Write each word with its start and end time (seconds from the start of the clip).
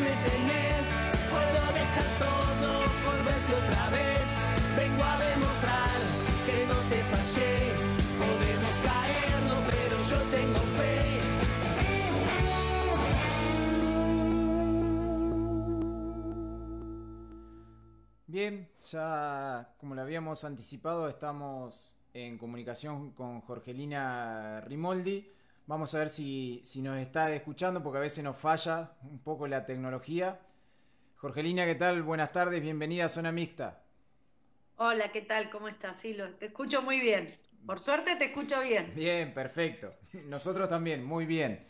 me 0.00 0.12
tenés. 0.28 0.84
Puedo 1.30 1.62
dejar 1.72 2.08
todo 2.18 2.70
por 3.04 3.18
verte 3.24 3.52
otra 3.54 3.84
vez. 3.90 4.26
Vengo 4.76 5.02
a 5.02 5.18
demostrar 5.18 5.96
que 6.46 6.66
no 6.66 6.78
te 6.90 6.98
fallé. 7.10 7.52
Podemos 8.18 8.74
caernos, 8.88 9.60
pero 9.70 9.96
yo 10.10 10.18
tengo 10.30 10.60
fe. 10.76 10.92
Bien, 18.26 18.68
ya 18.90 19.74
como 19.78 19.94
lo 19.94 20.02
habíamos 20.02 20.44
anticipado, 20.44 21.08
estamos 21.08 21.96
en 22.14 22.38
comunicación 22.38 23.12
con 23.12 23.40
Jorgelina 23.42 24.60
Rimoldi. 24.62 25.30
Vamos 25.66 25.94
a 25.94 25.98
ver 25.98 26.10
si, 26.10 26.60
si 26.64 26.82
nos 26.82 26.98
está 26.98 27.32
escuchando, 27.34 27.82
porque 27.82 27.98
a 27.98 28.00
veces 28.02 28.22
nos 28.24 28.36
falla 28.36 28.92
un 29.02 29.18
poco 29.20 29.46
la 29.46 29.64
tecnología. 29.64 30.40
Jorgelina, 31.16 31.64
¿qué 31.66 31.74
tal? 31.76 32.02
Buenas 32.02 32.32
tardes, 32.32 32.62
bienvenida 32.62 33.06
a 33.06 33.08
Zona 33.08 33.32
Mixta. 33.32 33.82
Hola, 34.76 35.10
¿qué 35.12 35.22
tal? 35.22 35.48
¿Cómo 35.48 35.68
estás? 35.68 35.98
Sí, 36.00 36.12
lo- 36.14 36.34
te 36.34 36.46
escucho 36.46 36.82
muy 36.82 37.00
bien. 37.00 37.38
Por 37.64 37.80
suerte 37.80 38.16
te 38.16 38.26
escucho 38.26 38.60
bien. 38.60 38.92
Bien, 38.94 39.32
perfecto. 39.32 39.94
Nosotros 40.26 40.68
también, 40.68 41.04
muy 41.04 41.26
bien. 41.26 41.64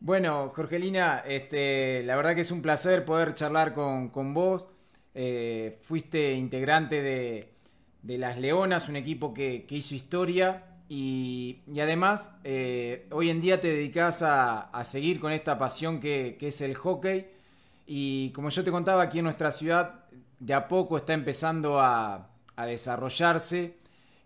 Bueno, 0.00 0.50
Jorgelina, 0.50 1.24
este, 1.26 2.02
la 2.04 2.16
verdad 2.16 2.34
que 2.34 2.42
es 2.42 2.52
un 2.52 2.62
placer 2.62 3.04
poder 3.04 3.34
charlar 3.34 3.74
con, 3.74 4.10
con 4.10 4.34
vos. 4.34 4.68
Eh, 5.14 5.78
fuiste 5.82 6.34
integrante 6.34 7.02
de, 7.02 7.54
de 8.02 8.18
Las 8.18 8.38
Leonas, 8.38 8.88
un 8.88 8.96
equipo 8.96 9.34
que, 9.34 9.66
que 9.66 9.76
hizo 9.76 9.94
historia 9.96 10.67
y, 10.88 11.60
además 11.80 12.34
eh, 12.44 13.06
hoy 13.10 13.28
en 13.28 13.40
día 13.40 13.60
te 13.60 13.68
dedicas 13.68 14.22
a, 14.22 14.70
seguir 14.84 15.20
con 15.20 15.32
esta 15.32 15.58
pasión 15.58 16.00
que, 16.00 16.38
es 16.40 16.60
el 16.60 16.74
hockey. 16.74 17.26
Y 17.86 18.30
como 18.30 18.48
yo 18.48 18.64
te 18.64 18.70
contaba, 18.70 19.02
aquí 19.02 19.18
en 19.18 19.24
nuestra 19.24 19.52
ciudad 19.52 20.04
de 20.40 20.54
a 20.54 20.68
poco 20.68 20.96
está 20.96 21.12
empezando 21.12 21.80
a, 21.80 22.28
desarrollarse. 22.56 23.76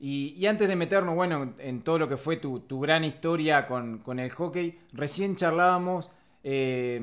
Y, 0.01 0.47
antes 0.47 0.69
de 0.69 0.77
meternos, 0.77 1.15
bueno, 1.15 1.55
en, 1.59 1.83
todo 1.83 1.99
lo 1.99 2.09
que 2.09 2.17
fue 2.17 2.37
tu, 2.37 2.81
gran 2.81 3.05
historia 3.05 3.67
con, 3.67 4.19
el 4.19 4.31
hockey, 4.31 4.79
recién 4.93 5.37
charlábamos, 5.37 6.11
eh, 6.45 7.01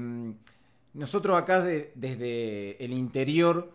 nosotros 0.94 1.38
acá 1.38 1.62
de- 1.62 1.92
desde 1.96 2.84
el 2.84 2.94
interior, 2.94 3.72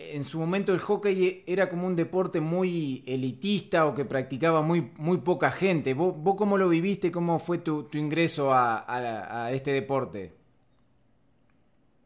en 0.00 0.24
su 0.24 0.38
momento 0.38 0.72
el 0.72 0.80
hockey 0.80 1.44
era 1.46 1.68
como 1.68 1.86
un 1.86 1.96
deporte 1.96 2.40
muy 2.40 3.04
elitista 3.06 3.86
o 3.86 3.94
que 3.94 4.04
practicaba 4.04 4.62
muy, 4.62 4.90
muy 4.96 5.18
poca 5.18 5.50
gente. 5.50 5.94
¿Vos, 5.94 6.14
cómo 6.36 6.58
lo 6.58 6.68
viviste? 6.68 7.12
¿Cómo 7.12 7.38
fue 7.38 7.58
tu, 7.58 7.84
tu 7.84 7.98
ingreso 7.98 8.52
a 8.52 9.50
este 9.52 9.72
deporte? 9.72 10.40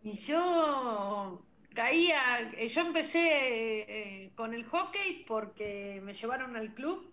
Y 0.04 0.12
yo 0.12 1.42
caía, 1.74 2.52
eh, 2.58 2.68
yo 2.68 2.82
empecé 2.82 4.24
eh, 4.24 4.32
con 4.36 4.52
el 4.52 4.64
hockey 4.64 5.24
porque 5.26 6.00
me 6.04 6.12
llevaron 6.12 6.56
al 6.56 6.74
club. 6.74 7.10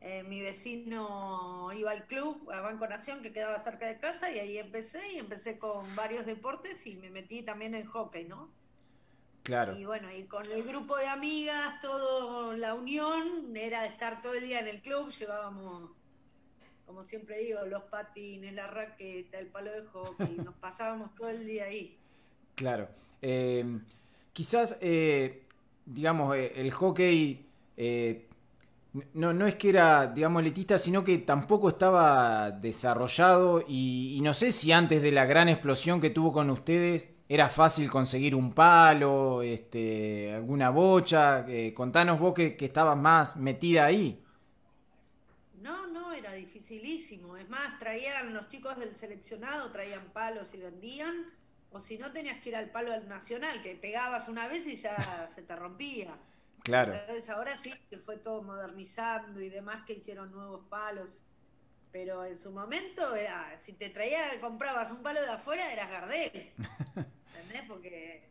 Eh, 0.00 0.22
mi 0.22 0.40
vecino 0.40 1.70
iba 1.74 1.90
al 1.90 2.06
club, 2.06 2.50
a 2.50 2.60
Banco 2.60 2.86
Nación, 2.86 3.22
que 3.22 3.32
quedaba 3.32 3.58
cerca 3.58 3.86
de 3.86 3.98
casa, 3.98 4.30
y 4.30 4.38
ahí 4.38 4.58
empecé, 4.58 5.00
y 5.12 5.18
empecé 5.18 5.58
con 5.58 5.94
varios 5.96 6.24
deportes 6.24 6.86
y 6.86 6.96
me 6.96 7.10
metí 7.10 7.42
también 7.42 7.74
en 7.74 7.86
hockey, 7.86 8.24
¿no? 8.24 8.50
Claro, 9.46 9.78
Y 9.78 9.84
bueno, 9.84 10.08
y 10.12 10.24
con 10.24 10.44
el 10.50 10.64
grupo 10.64 10.96
de 10.96 11.06
amigas, 11.06 11.80
todo 11.80 12.56
la 12.56 12.74
unión 12.74 13.56
era 13.56 13.86
estar 13.86 14.20
todo 14.20 14.34
el 14.34 14.42
día 14.44 14.58
en 14.58 14.66
el 14.66 14.82
club, 14.82 15.08
llevábamos, 15.10 15.90
como 16.84 17.04
siempre 17.04 17.38
digo, 17.38 17.64
los 17.64 17.84
patines, 17.84 18.52
la 18.54 18.66
raqueta, 18.66 19.38
el 19.38 19.46
palo 19.46 19.70
de 19.70 19.82
hockey, 19.86 20.36
nos 20.44 20.54
pasábamos 20.56 21.14
todo 21.14 21.28
el 21.28 21.46
día 21.46 21.66
ahí. 21.66 21.96
claro. 22.56 22.88
Eh, 23.22 23.64
quizás, 24.32 24.76
eh, 24.80 25.44
digamos, 25.84 26.36
eh, 26.36 26.52
el 26.56 26.72
hockey 26.72 27.46
eh, 27.76 28.26
no, 29.14 29.32
no 29.32 29.46
es 29.46 29.54
que 29.54 29.68
era, 29.68 30.08
digamos, 30.08 30.42
elitista, 30.42 30.76
sino 30.76 31.04
que 31.04 31.18
tampoco 31.18 31.68
estaba 31.68 32.50
desarrollado 32.50 33.64
y, 33.66 34.16
y 34.16 34.20
no 34.22 34.34
sé 34.34 34.50
si 34.52 34.72
antes 34.72 35.02
de 35.02 35.12
la 35.12 35.24
gran 35.24 35.48
explosión 35.48 36.00
que 36.00 36.10
tuvo 36.10 36.32
con 36.32 36.50
ustedes 36.50 37.15
era 37.28 37.48
fácil 37.48 37.90
conseguir 37.90 38.34
un 38.34 38.52
palo, 38.52 39.42
este, 39.42 40.32
alguna 40.32 40.70
bocha. 40.70 41.44
Eh, 41.48 41.74
contanos 41.74 42.20
vos 42.20 42.32
que, 42.34 42.56
que 42.56 42.66
estabas 42.66 42.96
más 42.96 43.36
metida 43.36 43.86
ahí. 43.86 44.22
No, 45.60 45.88
no, 45.88 46.12
era 46.12 46.32
dificilísimo. 46.32 47.36
Es 47.36 47.48
más, 47.48 47.78
traían 47.80 48.32
los 48.32 48.48
chicos 48.48 48.78
del 48.78 48.94
seleccionado, 48.94 49.72
traían 49.72 50.12
palos 50.12 50.54
y 50.54 50.58
vendían, 50.58 51.26
o 51.70 51.80
si 51.80 51.98
no 51.98 52.12
tenías 52.12 52.40
que 52.40 52.50
ir 52.50 52.56
al 52.56 52.70
palo 52.70 52.92
del 52.92 53.08
nacional, 53.08 53.60
que 53.60 53.74
pegabas 53.74 54.28
una 54.28 54.46
vez 54.46 54.66
y 54.68 54.76
ya 54.76 55.28
se 55.34 55.42
te 55.42 55.56
rompía. 55.56 56.16
Claro, 56.62 56.94
Entonces 56.94 57.28
ahora 57.30 57.56
sí 57.56 57.72
se 57.82 57.98
fue 57.98 58.16
todo 58.18 58.42
modernizando 58.42 59.40
y 59.40 59.48
demás 59.48 59.84
que 59.84 59.94
hicieron 59.94 60.30
nuevos 60.30 60.64
palos. 60.68 61.18
Pero 61.90 62.24
en 62.24 62.36
su 62.36 62.52
momento 62.52 63.16
era, 63.16 63.58
si 63.60 63.72
te 63.72 63.88
traía, 63.88 64.40
comprabas 64.40 64.90
un 64.90 65.02
palo 65.02 65.20
de 65.22 65.30
afuera, 65.30 65.72
eras 65.72 65.90
Gardel. 65.90 66.52
¿Entendés? 67.56 67.68
Porque 67.68 68.22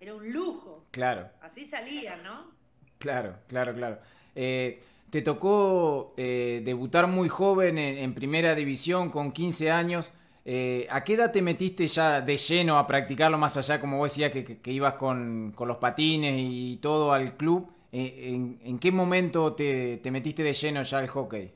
era 0.00 0.14
un 0.14 0.32
lujo. 0.32 0.84
claro. 0.90 1.28
Así 1.40 1.64
salía, 1.64 2.16
¿no? 2.16 2.50
Claro, 2.98 3.36
claro, 3.48 3.74
claro. 3.74 3.98
Eh, 4.34 4.80
te 5.10 5.22
tocó 5.22 6.14
eh, 6.16 6.62
debutar 6.64 7.06
muy 7.06 7.28
joven 7.28 7.78
en, 7.78 7.98
en 7.98 8.14
primera 8.14 8.54
división 8.54 9.10
con 9.10 9.32
15 9.32 9.70
años. 9.70 10.12
Eh, 10.44 10.86
¿A 10.90 11.02
qué 11.04 11.14
edad 11.14 11.32
te 11.32 11.42
metiste 11.42 11.86
ya 11.86 12.20
de 12.20 12.36
lleno 12.36 12.78
a 12.78 12.86
practicarlo 12.86 13.36
más 13.38 13.56
allá, 13.56 13.80
como 13.80 13.98
vos 13.98 14.12
decías, 14.12 14.30
que, 14.32 14.44
que- 14.44 14.58
que 14.58 14.72
ibas 14.72 14.94
con, 14.94 15.52
con 15.54 15.68
los 15.68 15.78
patines 15.78 16.34
y 16.38 16.78
todo 16.80 17.12
al 17.12 17.36
club? 17.36 17.70
En, 17.92 18.58
en 18.62 18.78
qué 18.78 18.92
momento 18.92 19.54
te, 19.54 19.98
te 19.98 20.10
metiste 20.10 20.42
de 20.42 20.52
lleno 20.52 20.82
ya 20.82 20.98
al 20.98 21.08
hockey? 21.08 21.52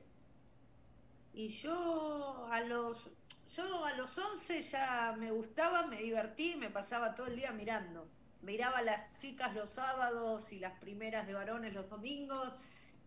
Y 1.34 1.48
yo 1.48 2.46
a 2.50 2.60
los, 2.60 3.08
yo 3.56 3.84
a 3.84 3.94
los 3.94 4.16
11 4.16 4.62
ya 4.62 5.14
me 5.18 5.30
gustaba, 5.30 5.86
me 5.86 5.98
divertí, 5.98 6.56
me 6.56 6.70
pasaba 6.70 7.14
todo 7.14 7.26
el 7.26 7.36
día 7.36 7.52
mirando. 7.52 8.08
Miraba 8.42 8.78
a 8.78 8.82
las 8.82 9.18
chicas 9.18 9.54
los 9.54 9.70
sábados 9.70 10.52
y 10.52 10.60
las 10.60 10.78
primeras 10.78 11.26
de 11.26 11.34
varones 11.34 11.74
los 11.74 11.88
domingos 11.90 12.52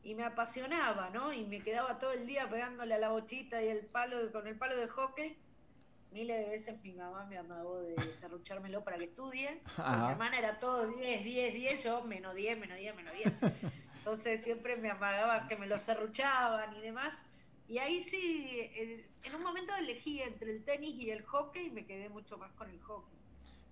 y 0.03 0.15
me 0.15 0.25
apasionaba, 0.25 1.09
¿no? 1.09 1.31
Y 1.31 1.45
me 1.45 1.61
quedaba 1.61 1.97
todo 1.97 2.11
el 2.11 2.27
día 2.27 2.49
pegándole 2.49 2.93
a 2.93 2.99
la 2.99 3.09
bochita 3.09 3.61
y 3.61 3.69
el 3.69 3.85
palo 3.85 4.31
con 4.31 4.47
el 4.47 4.57
palo 4.57 4.77
de 4.77 4.87
hockey. 4.87 5.37
Miles 6.11 6.45
de 6.45 6.51
veces 6.51 6.83
mi 6.83 6.91
mamá 6.93 7.25
me 7.25 7.37
amagó 7.37 7.81
de 7.81 8.13
serruchármelo 8.13 8.83
para 8.83 8.97
que 8.97 9.05
estudie. 9.05 9.61
Mi 9.77 10.11
hermana 10.11 10.37
era 10.37 10.59
todo 10.59 10.87
10, 10.87 11.23
10, 11.23 11.53
10, 11.53 11.83
yo 11.83 12.03
menos 12.03 12.35
10, 12.35 12.59
menos 12.59 12.77
10, 12.77 12.95
menos 12.95 13.13
10. 13.13 13.33
Entonces 13.97 14.43
siempre 14.43 14.75
me 14.75 14.91
amagaban 14.91 15.47
que 15.47 15.55
me 15.55 15.65
lo 15.65 15.79
serruchaban 15.79 16.75
y 16.75 16.81
demás. 16.81 17.23
Y 17.73 17.79
ahí 17.79 18.03
sí, 18.03 18.69
en 19.23 19.35
un 19.35 19.41
momento 19.41 19.73
elegí 19.75 20.21
entre 20.21 20.51
el 20.51 20.63
tenis 20.63 20.93
y 20.95 21.09
el 21.09 21.23
hockey 21.23 21.65
y 21.65 21.71
me 21.71 21.87
quedé 21.87 22.07
mucho 22.07 22.37
más 22.37 22.51
con 22.51 22.69
el 22.69 22.79
hockey. 22.79 23.17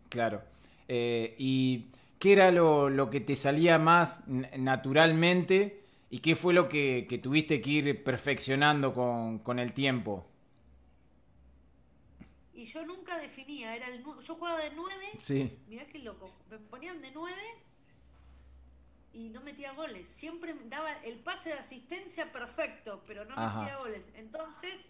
Claro. 0.09 0.41
Eh, 0.87 1.35
¿y 1.37 1.85
qué 2.17 2.33
era 2.33 2.49
lo, 2.49 2.89
lo 2.89 3.11
que 3.11 3.19
te 3.19 3.35
salía 3.35 3.77
más 3.77 4.23
naturalmente 4.57 5.83
y 6.09 6.17
qué 6.17 6.35
fue 6.35 6.51
lo 6.55 6.67
que, 6.67 7.05
que 7.07 7.19
tuviste 7.19 7.61
que 7.61 7.69
ir 7.69 8.03
perfeccionando 8.03 8.91
con, 8.91 9.37
con 9.37 9.59
el 9.59 9.71
tiempo? 9.71 10.25
Y 12.55 12.65
yo 12.65 12.83
nunca 12.83 13.19
definía, 13.19 13.75
era 13.75 13.87
el 13.87 14.03
yo 14.03 14.33
jugaba 14.33 14.63
de 14.63 14.71
9, 14.71 14.95
Sí, 15.19 15.59
mirá 15.67 15.85
qué 15.85 15.99
loco, 15.99 16.31
me 16.49 16.57
ponían 16.57 17.03
de 17.03 17.11
9 17.11 17.39
y 19.13 19.29
no 19.29 19.41
metía 19.41 19.73
goles. 19.73 20.07
Siempre 20.09 20.55
daba 20.65 20.93
el 21.03 21.19
pase 21.19 21.49
de 21.49 21.55
asistencia 21.59 22.31
perfecto, 22.31 23.03
pero 23.07 23.25
no 23.25 23.35
Ajá. 23.37 23.59
metía 23.61 23.77
goles. 23.77 24.07
Entonces, 24.15 24.85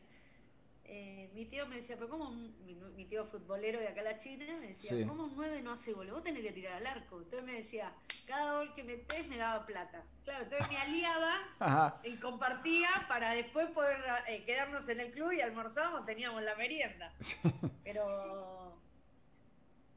eh, 0.85 1.29
mi 1.33 1.45
tío 1.45 1.65
me 1.67 1.77
decía, 1.77 1.95
pero 1.95 2.09
¿cómo 2.09 2.27
un- 2.29 2.53
mi, 2.65 2.75
mi 2.75 3.05
tío 3.05 3.25
futbolero 3.25 3.79
de 3.79 3.87
acá 3.87 4.01
a 4.01 4.03
la 4.03 4.19
China 4.19 4.45
me 4.59 4.67
decía, 4.69 4.97
Sí. 4.97 5.05
¿cómo 5.05 5.23
un 5.23 5.35
9 5.37 5.61
no 5.61 5.71
hace 5.71 5.93
goles? 5.93 6.13
Vos 6.13 6.23
tenés 6.23 6.43
que 6.43 6.51
tirar 6.51 6.73
al 6.73 6.85
arco. 6.87 7.17
Entonces 7.21 7.43
me 7.43 7.53
decía, 7.53 7.93
cada 8.27 8.57
gol 8.57 8.73
que 8.75 8.83
metés 8.83 9.25
me 9.27 9.37
daba 9.37 9.65
plata. 9.65 10.03
Claro, 10.25 10.43
entonces 10.43 10.67
me 10.69 10.77
aliaba 10.77 11.39
Ajá. 11.59 11.99
y 12.03 12.17
compartía 12.17 12.89
para 13.07 13.31
después 13.31 13.69
poder 13.71 14.03
eh, 14.27 14.43
quedarnos 14.43 14.87
en 14.89 14.99
el 14.99 15.11
club 15.11 15.31
y 15.31 15.39
almorzábamos, 15.41 16.05
teníamos 16.05 16.41
la 16.43 16.55
merienda. 16.55 17.13
Pero 17.85 18.60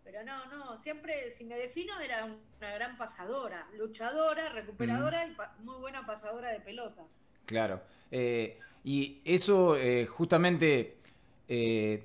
pero 0.05 0.23
no, 0.25 0.47
no, 0.47 0.79
siempre 0.81 1.33
si 1.35 1.45
me 1.45 1.57
defino 1.57 1.99
era 2.01 2.25
una 2.27 2.73
gran 2.75 2.97
pasadora, 2.97 3.69
luchadora, 3.77 4.49
recuperadora 4.51 5.27
y 5.27 5.35
pa- 5.35 5.55
muy 5.59 5.77
buena 5.81 6.07
pasadora 6.07 6.51
de 6.51 6.61
pelota. 6.61 7.03
Claro. 7.47 7.83
Eh, 8.11 8.59
y 8.85 9.21
eso 9.25 9.77
eh, 9.77 10.07
justamente 10.07 10.99
eh, 11.49 12.05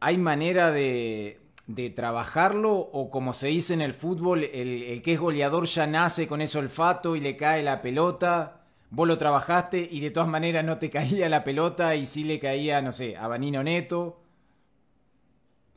hay 0.00 0.18
manera 0.18 0.70
de, 0.70 1.40
de 1.66 1.90
trabajarlo 1.90 2.72
o 2.74 3.10
como 3.10 3.32
se 3.32 3.48
dice 3.48 3.74
en 3.74 3.82
el 3.82 3.94
fútbol, 3.94 4.44
el, 4.44 4.82
el 4.82 5.02
que 5.02 5.14
es 5.14 5.20
goleador 5.20 5.66
ya 5.66 5.86
nace 5.86 6.26
con 6.26 6.40
ese 6.40 6.58
olfato 6.58 7.16
y 7.16 7.20
le 7.20 7.36
cae 7.36 7.62
la 7.62 7.82
pelota. 7.82 8.56
Vos 8.90 9.06
lo 9.06 9.18
trabajaste 9.18 9.88
y 9.90 10.00
de 10.00 10.10
todas 10.10 10.28
maneras 10.28 10.64
no 10.64 10.78
te 10.78 10.90
caía 10.90 11.28
la 11.28 11.44
pelota 11.44 11.94
y 11.94 12.06
sí 12.06 12.24
le 12.24 12.40
caía, 12.40 12.82
no 12.82 12.92
sé, 12.92 13.16
a 13.16 13.28
Vanino 13.28 13.62
Neto. 13.62 14.16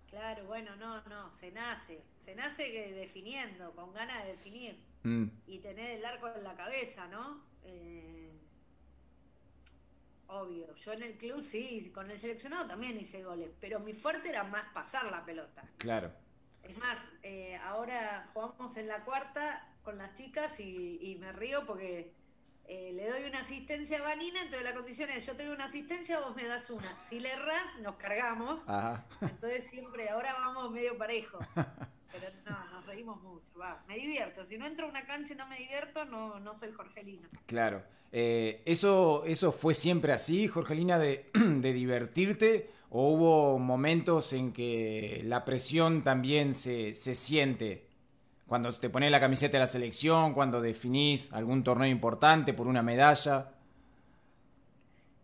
Claro, 0.09 0.43
Claro, 0.43 0.45
bueno, 0.45 0.75
no, 0.77 1.01
no, 1.09 1.29
se 1.43 1.51
nace, 1.51 2.05
se 2.25 2.35
nace 2.35 2.71
que 2.71 2.93
definiendo, 2.93 3.75
con 3.75 3.93
ganas 3.93 4.23
de 4.23 4.31
definir 4.31 4.77
Mm, 5.03 5.29
y 5.45 5.59
tener 5.59 5.89
el 5.99 6.05
arco 6.05 6.29
en 6.33 6.43
la 6.43 6.55
cabeza, 6.55 7.07
¿no? 7.07 7.43
Eh, 7.63 8.31
obvio, 10.27 10.73
yo 10.75 10.93
en 10.93 11.03
el 11.03 11.17
club 11.17 11.41
sí, 11.41 11.91
con 11.93 12.09
el 12.11 12.19
seleccionado 12.19 12.67
también 12.67 12.97
hice 12.97 13.23
goles, 13.23 13.51
pero 13.59 13.79
mi 13.79 13.93
fuerte 13.93 14.29
era 14.29 14.43
más 14.43 14.65
pasar 14.73 15.05
la 15.11 15.25
pelota. 15.25 15.63
claro. 15.77 16.11
Es 16.63 16.77
más, 16.77 17.11
eh, 17.23 17.55
ahora 17.57 18.29
jugamos 18.33 18.77
en 18.77 18.87
la 18.87 19.03
cuarta 19.03 19.75
con 19.83 19.97
las 19.97 20.13
chicas 20.15 20.59
y, 20.59 20.97
y 21.01 21.15
me 21.17 21.31
río 21.33 21.65
porque 21.65 22.15
eh, 22.67 22.91
le 22.93 23.09
doy 23.09 23.23
una 23.25 23.39
asistencia 23.39 23.99
a 23.99 24.01
Vanina, 24.01 24.41
entonces 24.41 24.63
la 24.63 24.73
condición 24.73 25.09
es 25.09 25.25
yo 25.25 25.35
te 25.35 25.43
doy 25.45 25.53
una 25.53 25.65
asistencia, 25.65 26.19
vos 26.19 26.35
me 26.35 26.45
das 26.45 26.69
una. 26.69 26.97
Si 26.97 27.19
le 27.19 27.31
erras, 27.31 27.77
nos 27.81 27.95
cargamos. 27.95 28.61
Ajá. 28.67 29.05
Entonces 29.21 29.65
siempre, 29.67 30.09
ahora 30.09 30.33
vamos 30.33 30.71
medio 30.71 30.97
parejo. 30.97 31.39
Pero 32.11 32.27
no, 32.45 32.71
nos 32.71 32.85
reímos 32.85 33.21
mucho, 33.21 33.57
va. 33.59 33.83
Me 33.87 33.95
divierto. 33.95 34.45
Si 34.45 34.57
no 34.57 34.65
entro 34.65 34.85
a 34.85 34.89
una 34.89 35.05
cancha 35.05 35.33
y 35.33 35.35
no 35.35 35.47
me 35.47 35.57
divierto, 35.57 36.05
no, 36.05 36.39
no 36.39 36.55
soy 36.55 36.71
Jorgelina. 36.71 37.27
Claro. 37.47 37.83
Eh, 38.11 38.61
¿eso, 38.65 39.23
¿Eso 39.25 39.51
fue 39.51 39.73
siempre 39.73 40.13
así, 40.13 40.47
Jorgelina, 40.47 40.99
de, 40.99 41.29
de 41.33 41.73
divertirte? 41.73 42.69
¿O 42.89 43.09
hubo 43.13 43.57
momentos 43.57 44.33
en 44.33 44.53
que 44.53 45.21
la 45.25 45.43
presión 45.43 46.03
también 46.03 46.53
se, 46.53 46.93
se 46.93 47.15
siente? 47.15 47.87
Cuando 48.47 48.71
te 48.71 48.89
pones 48.89 49.09
la 49.09 49.19
camiseta 49.19 49.53
de 49.53 49.59
la 49.59 49.67
selección, 49.67 50.33
cuando 50.33 50.61
definís 50.61 51.31
algún 51.33 51.63
torneo 51.63 51.87
importante 51.87 52.53
por 52.53 52.67
una 52.67 52.83
medalla. 52.83 53.51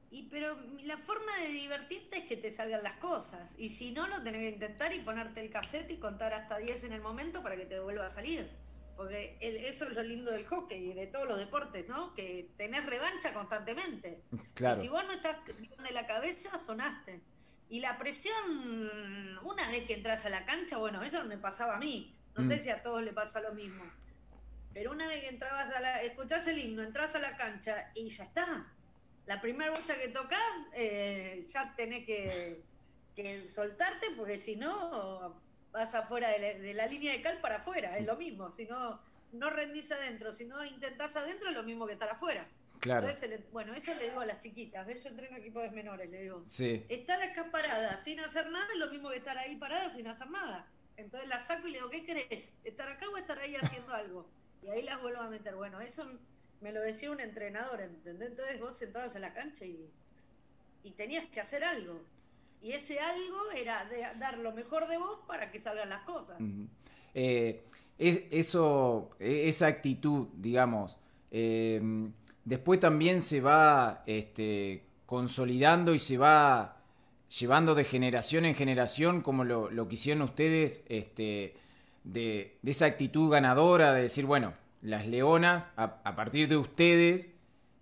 Y 0.10 0.24
pero 0.24 0.57
la 0.83 0.98
forma 0.98 1.38
de 1.38 1.50
divertirte 1.50 2.19
es 2.19 2.25
que 2.25 2.38
te 2.38 2.51
salgan 2.51 2.81
las 2.81 2.95
cosas. 2.95 3.54
Y 3.57 3.69
si 3.69 3.92
no, 3.92 4.07
lo 4.07 4.24
tenés 4.24 4.42
que 4.42 4.50
intentar 4.56 4.94
y 4.94 5.00
ponerte 5.00 5.42
el 5.42 5.51
cassette 5.51 5.92
y 5.92 5.98
contar 5.98 6.33
hasta 6.33 6.57
10 6.57 6.86
en 6.86 6.94
el 6.94 7.01
momento 7.01 7.44
para 7.44 7.56
que 7.56 7.66
te 7.66 7.80
vuelva 7.80 8.06
a 8.06 8.10
salir. 8.10 8.50
Porque 8.95 9.38
eso 9.39 9.86
es 9.86 9.94
lo 9.94 10.04
lindo 10.04 10.31
del 10.31 10.45
hockey 10.45 10.92
y 10.92 10.94
de 10.94 11.07
todos 11.07 11.27
los 11.27 11.38
deportes, 11.38 11.88
¿no? 11.88 12.13
Que 12.15 12.50
tenés 12.57 12.86
revancha 12.86 13.33
constantemente. 13.33 14.24
Claro. 14.56 14.80
Y 14.80 14.81
si 14.81 14.88
vos 14.89 15.04
no 15.06 15.12
estás 15.12 15.38
de 15.45 15.92
la 15.92 16.07
cabeza, 16.07 16.57
sonaste. 16.57 17.22
Y 17.69 17.80
la 17.81 17.98
presión, 17.98 19.39
una 19.44 19.69
vez 19.69 19.86
que 19.86 19.94
entras 19.94 20.25
a 20.25 20.30
la 20.30 20.44
cancha, 20.45 20.77
bueno, 20.77 21.04
eso 21.04 21.24
me 21.25 21.38
pasaba 21.38 21.75
a 21.75 21.80
mí. 21.80 22.15
No 22.39 22.47
sé 22.47 22.56
Mm. 22.56 22.59
si 22.59 22.69
a 22.69 22.81
todos 22.81 23.03
le 23.03 23.12
pasa 23.12 23.41
lo 23.41 23.53
mismo. 23.53 23.83
Pero 24.74 24.91
una 24.91 25.07
vez 25.07 25.21
que 25.21 25.30
entrabas 25.30 25.74
a 25.75 25.80
la, 25.81 26.01
escuchás 26.03 26.47
el 26.47 26.57
himno, 26.57 26.83
entras 26.83 27.13
a 27.15 27.19
la 27.19 27.36
cancha 27.36 27.91
y 27.95 28.09
ya 28.09 28.24
está. 28.24 28.65
La 29.25 29.41
primera 29.41 29.71
bocha 29.71 29.97
que 30.00 30.07
tocas, 30.07 30.39
eh, 30.74 31.44
ya 31.51 31.74
tenés 31.75 32.06
que, 32.06 32.62
que 33.15 33.47
soltarte 33.50 34.07
porque 34.15 34.39
si 34.39 34.56
no 34.56 35.41
vas 35.71 35.94
afuera 35.94 36.30
de 36.30 36.39
la, 36.39 36.47
de 36.59 36.74
la 36.74 36.88
línea 36.88 37.12
de 37.13 37.21
cal 37.21 37.39
para 37.41 37.57
afuera, 37.57 37.97
es 37.97 38.06
lo 38.06 38.15
mismo. 38.15 38.51
Si 38.51 38.65
no, 38.65 39.01
no 39.33 39.50
rendís 39.50 39.91
adentro, 39.91 40.31
si 40.31 40.45
no 40.45 40.63
intentás 40.63 41.15
adentro, 41.18 41.50
es 41.50 41.56
lo 41.56 41.63
mismo 41.63 41.86
que 41.86 41.94
estar 41.94 42.09
afuera. 42.09 42.47
Claro. 42.80 43.06
Entonces, 43.07 43.41
bueno, 43.51 43.74
eso 43.74 43.94
le 43.95 44.06
digo 44.09 44.21
a 44.21 44.25
las 44.25 44.39
chiquitas. 44.41 44.88
¿ves? 44.88 45.03
Yo 45.03 45.09
entreno 45.09 45.38
equipos 45.38 45.63
de 45.63 45.71
menores, 45.71 46.09
le 46.09 46.21
digo. 46.21 46.44
Sí. 46.47 46.86
Estar 46.88 47.21
acá 47.21 47.51
parada 47.51 47.97
sin 47.97 48.19
hacer 48.21 48.50
nada 48.50 48.65
es 48.71 48.80
lo 48.80 48.89
mismo 48.89 49.09
que 49.09 49.18
estar 49.18 49.38
ahí 49.38 49.57
parada 49.57 49.89
sin 49.89 50.07
hacer 50.07 50.30
nada. 50.30 50.65
Entonces 51.00 51.30
la 51.30 51.40
saco 51.40 51.68
y 51.68 51.72
le 51.72 51.78
digo, 51.78 51.90
¿qué 51.90 52.04
querés? 52.04 52.50
¿Estar 52.63 52.90
acá 52.90 53.06
o 53.10 53.18
estar 53.18 53.40
ahí 53.40 53.56
haciendo 53.56 53.94
algo? 53.94 54.25
Y 54.63 54.69
ahí 54.69 54.81
las 54.84 55.01
vuelvo 55.01 55.22
a 55.22 55.30
meter. 55.30 55.56
Bueno, 55.56 55.80
eso 55.81 56.06
me 56.62 56.72
lo 56.74 56.81
decía 56.81 57.10
un 57.12 57.19
entrenador, 57.22 57.81
¿entendés? 57.81 58.31
Entonces 58.31 58.60
vos 58.60 58.81
entrabas 58.81 59.16
a 59.16 59.19
la 59.19 59.34
cancha 59.34 59.66
y, 59.66 59.90
y 60.84 60.92
tenías 60.92 61.25
que 61.28 61.40
hacer 61.40 61.63
algo. 61.63 62.01
Y 62.62 62.74
ese 62.74 63.00
algo 63.00 63.51
era 63.56 63.86
de 63.86 64.00
dar 64.19 64.38
lo 64.38 64.51
mejor 64.51 64.88
de 64.90 64.98
vos 64.98 65.19
para 65.28 65.50
que 65.51 65.62
salgan 65.62 65.90
las 65.90 66.04
cosas. 66.04 66.38
Eh, 67.13 67.63
es- 67.98 68.22
eso, 68.31 69.12
e- 69.19 69.48
esa 69.48 69.68
actitud, 69.68 70.28
digamos, 70.36 70.98
eh, 71.31 71.81
después 72.44 72.80
también 72.81 73.22
se 73.22 73.40
va 73.40 74.04
este, 74.06 74.84
consolidando 75.06 75.94
y 75.96 76.00
se 76.00 76.18
va 76.18 76.79
llevando 77.30 77.76
de 77.76 77.84
generación 77.84 78.46
en 78.46 78.56
generación, 78.56 79.22
como 79.22 79.44
lo, 79.44 79.70
lo 79.70 79.88
hicieron 79.90 80.24
ustedes, 80.24 80.84
este, 80.90 81.56
de, 82.04 82.58
esa 82.66 82.86
actitud 82.86 83.31
ganadora, 83.31 83.94
de 83.94 84.04
decir, 84.04 84.26
bueno, 84.26 84.54
las 84.81 85.08
leonas, 85.08 85.70
a, 85.76 86.16
partir 86.16 86.48
de 86.48 86.58
ustedes, 86.58 87.30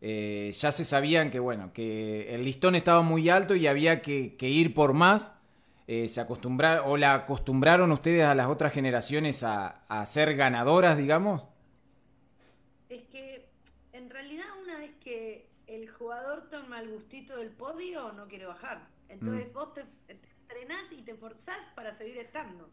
eh, 0.01 0.51
ya 0.53 0.71
se 0.71 0.85
sabían 0.85 1.31
que, 1.31 1.39
bueno, 1.39 1.71
que 1.73 2.33
el 2.35 2.43
listón 2.43 2.75
estaba 2.75 3.01
muy 3.01 3.29
alto 3.29 3.55
y 3.55 3.67
había 3.67 4.01
que, 4.01 4.35
que 4.35 4.49
ir 4.49 4.73
por 4.73 4.93
más. 4.93 5.33
Eh, 5.87 6.09
se 6.09 6.19
acostumbraron, 6.19 6.83
o 6.89 6.97
la 6.97 7.13
acostumbraron 7.13 7.91
ustedes 7.93 8.25
a 8.25 8.35
las 8.35 8.47
otras 8.47 8.73
generaciones 8.73 9.43
a, 9.43 9.85
a 9.87 10.05
ser 10.05 10.35
ganadoras, 10.35 10.97
digamos. 10.97 11.47
Es 12.89 13.03
que 13.03 13.47
en 13.93 14.09
realidad 14.09 14.47
una 14.61 14.79
vez 14.79 14.91
que 15.01 15.47
el 15.67 15.89
jugador 15.89 16.49
toma 16.49 16.81
el 16.81 16.89
gustito 16.89 17.37
del 17.37 17.51
podio, 17.51 18.11
no 18.11 18.27
quiere 18.27 18.47
bajar. 18.47 18.96
Entonces 19.09 19.47
Mm. 19.49 19.53
vos 19.53 19.73
te, 19.73 19.83
te 20.05 20.13
entrenás 20.41 20.91
y 20.91 21.01
te 21.01 21.15
forzás 21.15 21.59
para 21.75 21.91
seguir 21.93 22.17
estando. 22.17 22.69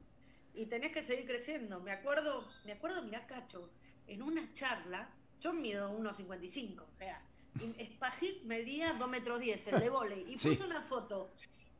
Y 0.54 0.66
tenés 0.66 0.92
que 0.92 1.02
seguir 1.02 1.26
creciendo. 1.26 1.80
Me 1.80 1.92
acuerdo, 1.92 2.46
me 2.64 2.72
acuerdo, 2.72 3.02
mirá 3.02 3.26
Cacho, 3.26 3.70
en 4.06 4.22
una 4.22 4.52
charla, 4.52 5.08
yo 5.40 5.52
mido 5.52 5.90
1,55, 5.90 6.82
o 6.88 6.92
sea, 6.94 7.20
Spajic 7.94 8.42
medía 8.44 8.92
2 8.94 9.08
metros 9.08 9.40
10, 9.40 9.66
el 9.68 9.80
de 9.80 9.88
volei, 9.90 10.32
y 10.32 10.38
Sí. 10.38 10.50
puso 10.50 10.66
una 10.66 10.82
foto 10.82 11.32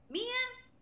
mía 0.08 0.32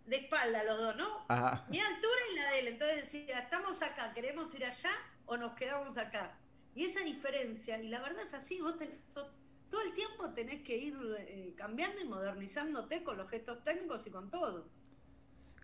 de 0.07 0.17
espalda 0.17 0.65
los 0.65 0.79
dos, 0.79 0.97
¿no? 0.97 1.25
Ajá. 1.29 1.65
mi 1.69 1.79
altura 1.79 2.21
y 2.33 2.37
la 2.37 2.51
de 2.51 2.59
él. 2.61 2.69
Entonces 2.69 3.03
decía, 3.03 3.39
estamos 3.41 3.81
acá, 3.83 4.13
queremos 4.13 4.53
ir 4.55 4.65
allá 4.65 4.91
o 5.27 5.37
nos 5.37 5.53
quedamos 5.55 5.97
acá. 5.97 6.37
Y 6.75 6.87
esa 6.87 7.01
diferencia, 7.01 7.79
y 7.81 7.89
la 7.89 8.01
verdad 8.01 8.25
es 8.25 8.35
así, 8.35 8.61
vos 8.61 8.79
ten- 8.79 8.99
to- 9.15 9.31
todo 9.73 9.83
el 9.83 9.95
tiempo 9.95 10.35
tenés 10.35 10.63
que 10.63 10.77
ir 10.77 10.95
eh, 11.19 11.55
cambiando 11.57 12.01
y 12.03 12.05
modernizándote 12.07 13.03
con 13.03 13.17
los 13.17 13.31
gestos 13.31 13.65
técnicos 13.65 14.07
y 14.07 14.11
con 14.13 14.31
todo. 14.31 14.71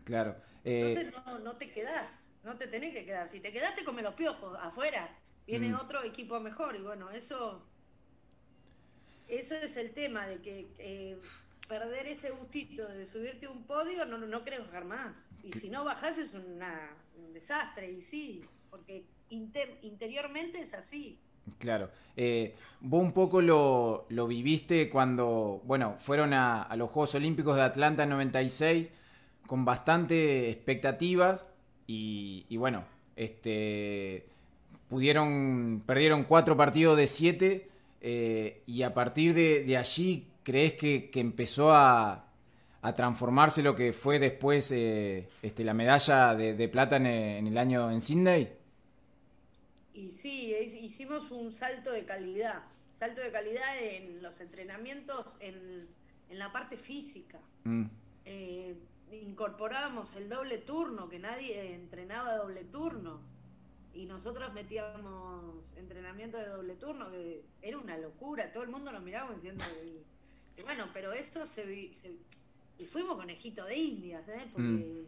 Claro. 0.04 0.42
Eh, 0.64 0.96
Entonces 0.96 1.12
no, 1.26 1.38
no 1.40 1.56
te 1.58 1.70
quedás, 1.70 2.38
no 2.42 2.56
te 2.58 2.68
tenés 2.68 2.94
que 2.94 3.04
quedar. 3.04 3.28
Si 3.28 3.40
te 3.40 3.52
quedaste, 3.52 3.84
come 3.84 4.02
los 4.02 4.14
piojos, 4.14 4.58
afuera. 4.60 5.22
Viene 5.46 5.70
Mm. 5.70 5.74
otro 5.74 6.02
equipo 6.04 6.40
mejor 6.40 6.76
y 6.76 6.80
bueno, 6.82 7.10
eso 7.10 7.70
eso 9.28 9.54
es 9.56 9.76
el 9.76 9.92
tema 9.92 10.26
de 10.26 10.40
que 10.40 10.74
eh, 10.78 11.18
perder 11.68 12.08
ese 12.08 12.30
gustito 12.30 12.88
de 12.88 13.04
subirte 13.04 13.46
a 13.46 13.50
un 13.50 13.66
podio 13.66 14.06
no, 14.06 14.18
no, 14.18 14.44
querés 14.44 14.60
bajar 14.60 14.84
más. 14.86 15.36
Y 15.42 15.52
si 15.52 15.68
no 15.70 15.84
bajás 15.84 16.18
es 16.18 16.32
una- 16.32 16.96
un 17.14 17.32
desastre, 17.34 17.90
y 17.92 18.02
sí, 18.02 18.54
porque 18.70 19.10
inter- 19.28 19.78
interiormente 19.82 20.60
es 20.60 20.72
así. 20.74 21.27
Claro. 21.58 21.90
Eh, 22.16 22.54
vos 22.80 23.02
un 23.02 23.12
poco 23.12 23.40
lo, 23.40 24.06
lo 24.08 24.26
viviste 24.26 24.90
cuando, 24.90 25.62
bueno, 25.64 25.94
fueron 25.98 26.34
a, 26.34 26.68
los 26.76 26.90
Juegos 26.90 27.14
Olímpicos 27.14 27.56
de 27.56 27.62
Atlanta 27.62 28.02
en 28.02 28.10
96 28.10 28.90
con 29.46 29.64
bastante 29.64 30.50
expectativas 30.50 31.46
y, 31.86 32.44
bueno, 32.56 32.84
este, 33.16 34.26
pudieron, 34.88 35.82
perdieron 35.86 36.24
cuatro 36.24 36.56
partidos 36.56 36.96
de 36.96 37.06
siete 37.06 37.68
eh, 38.00 38.62
y 38.66 38.82
a 38.82 38.92
partir 38.92 39.32
de, 39.34 39.76
allí 39.76 40.26
crees 40.42 40.74
que, 40.74 41.10
que 41.10 41.20
empezó 41.20 41.72
a, 41.72 42.26
a 42.82 42.94
transformarse 42.94 43.62
lo 43.62 43.74
que 43.74 43.92
fue 43.92 44.18
después 44.18 44.70
eh, 44.72 45.28
este, 45.42 45.64
la 45.64 45.74
medalla 45.74 46.34
de, 46.34 46.68
plata 46.68 46.96
en 46.96 47.06
en 47.06 47.46
el 47.46 47.58
año 47.58 47.90
en 47.90 48.00
Sydney. 48.00 48.57
Y 49.98 50.10
sí, 50.12 50.54
hicimos 50.80 51.30
un 51.30 51.50
salto 51.50 51.90
de 51.90 52.04
calidad, 52.04 52.62
salto 52.98 53.20
de 53.20 53.32
calidad 53.32 53.72
en 53.82 54.22
los 54.22 54.40
entrenamientos, 54.40 55.36
en, 55.40 55.88
en 56.30 56.38
la 56.38 56.52
parte 56.52 56.76
física. 56.76 57.38
Mm, 57.64 57.86
Eh, 58.30 58.74
incorporábamos 59.10 60.14
el 60.16 60.28
doble 60.28 60.58
turno, 60.58 61.08
que 61.08 61.18
nadie 61.18 61.74
entrenaba 61.74 62.36
doble 62.36 62.64
turno. 62.64 63.20
Y 63.94 64.04
nosotros 64.06 64.52
metíamos 64.52 65.72
entrenamiento 65.76 66.36
de 66.36 66.46
doble 66.48 66.74
turno, 66.76 67.10
que 67.10 67.42
era 67.62 67.78
una 67.78 67.96
locura. 67.98 68.52
Todo 68.52 68.62
el 68.62 68.68
mundo 68.68 68.92
nos 68.92 69.02
miraba 69.02 69.34
diciendo. 69.34 69.64
Y, 69.84 70.60
y 70.60 70.62
bueno, 70.62 70.84
pero 70.92 71.12
eso 71.12 71.44
se, 71.46 71.64
se- 71.94 72.18
Y 72.78 72.84
fuimos 72.86 73.16
conejito 73.16 73.64
de 73.64 73.76
indias, 73.76 74.28
¿eh? 74.28 74.46
Porque 74.52 75.04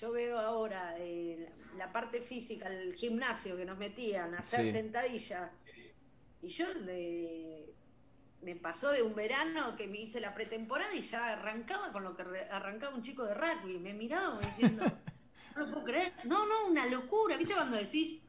yo 0.00 0.12
veo 0.12 0.38
ahora 0.38 0.94
eh, 0.98 1.50
la 1.76 1.92
parte 1.92 2.20
física, 2.20 2.68
el 2.68 2.94
gimnasio 2.94 3.56
que 3.56 3.64
nos 3.64 3.78
metían, 3.78 4.34
hacer 4.34 4.66
Sí. 4.66 4.72
sentadilla. 4.72 5.50
Y 6.42 6.48
yo 6.48 6.66
me 8.42 8.54
pasó 8.56 8.90
de 8.92 9.02
un 9.02 9.14
verano 9.14 9.74
que 9.76 9.88
me 9.88 9.98
hice 9.98 10.20
la 10.20 10.34
pretemporada 10.34 10.94
y 10.94 11.00
ya 11.02 11.32
arrancaba 11.32 11.92
con 11.92 12.04
lo 12.04 12.16
que 12.16 12.22
arrancaba 12.50 12.94
un 12.94 13.02
chico 13.02 13.24
de 13.24 13.34
rugby. 13.34 13.78
Me 13.78 13.92
miraba 13.92 14.40
diciendo, 14.40 14.84
no 15.56 15.66
lo 15.66 15.72
puedo 15.72 15.84
creer. 15.84 16.12
No, 16.24 16.46
no, 16.46 16.68
una 16.68 16.86
locura. 16.86 17.36
¿Viste 17.36 17.54
cuando 17.54 17.76
decís? 17.76 18.20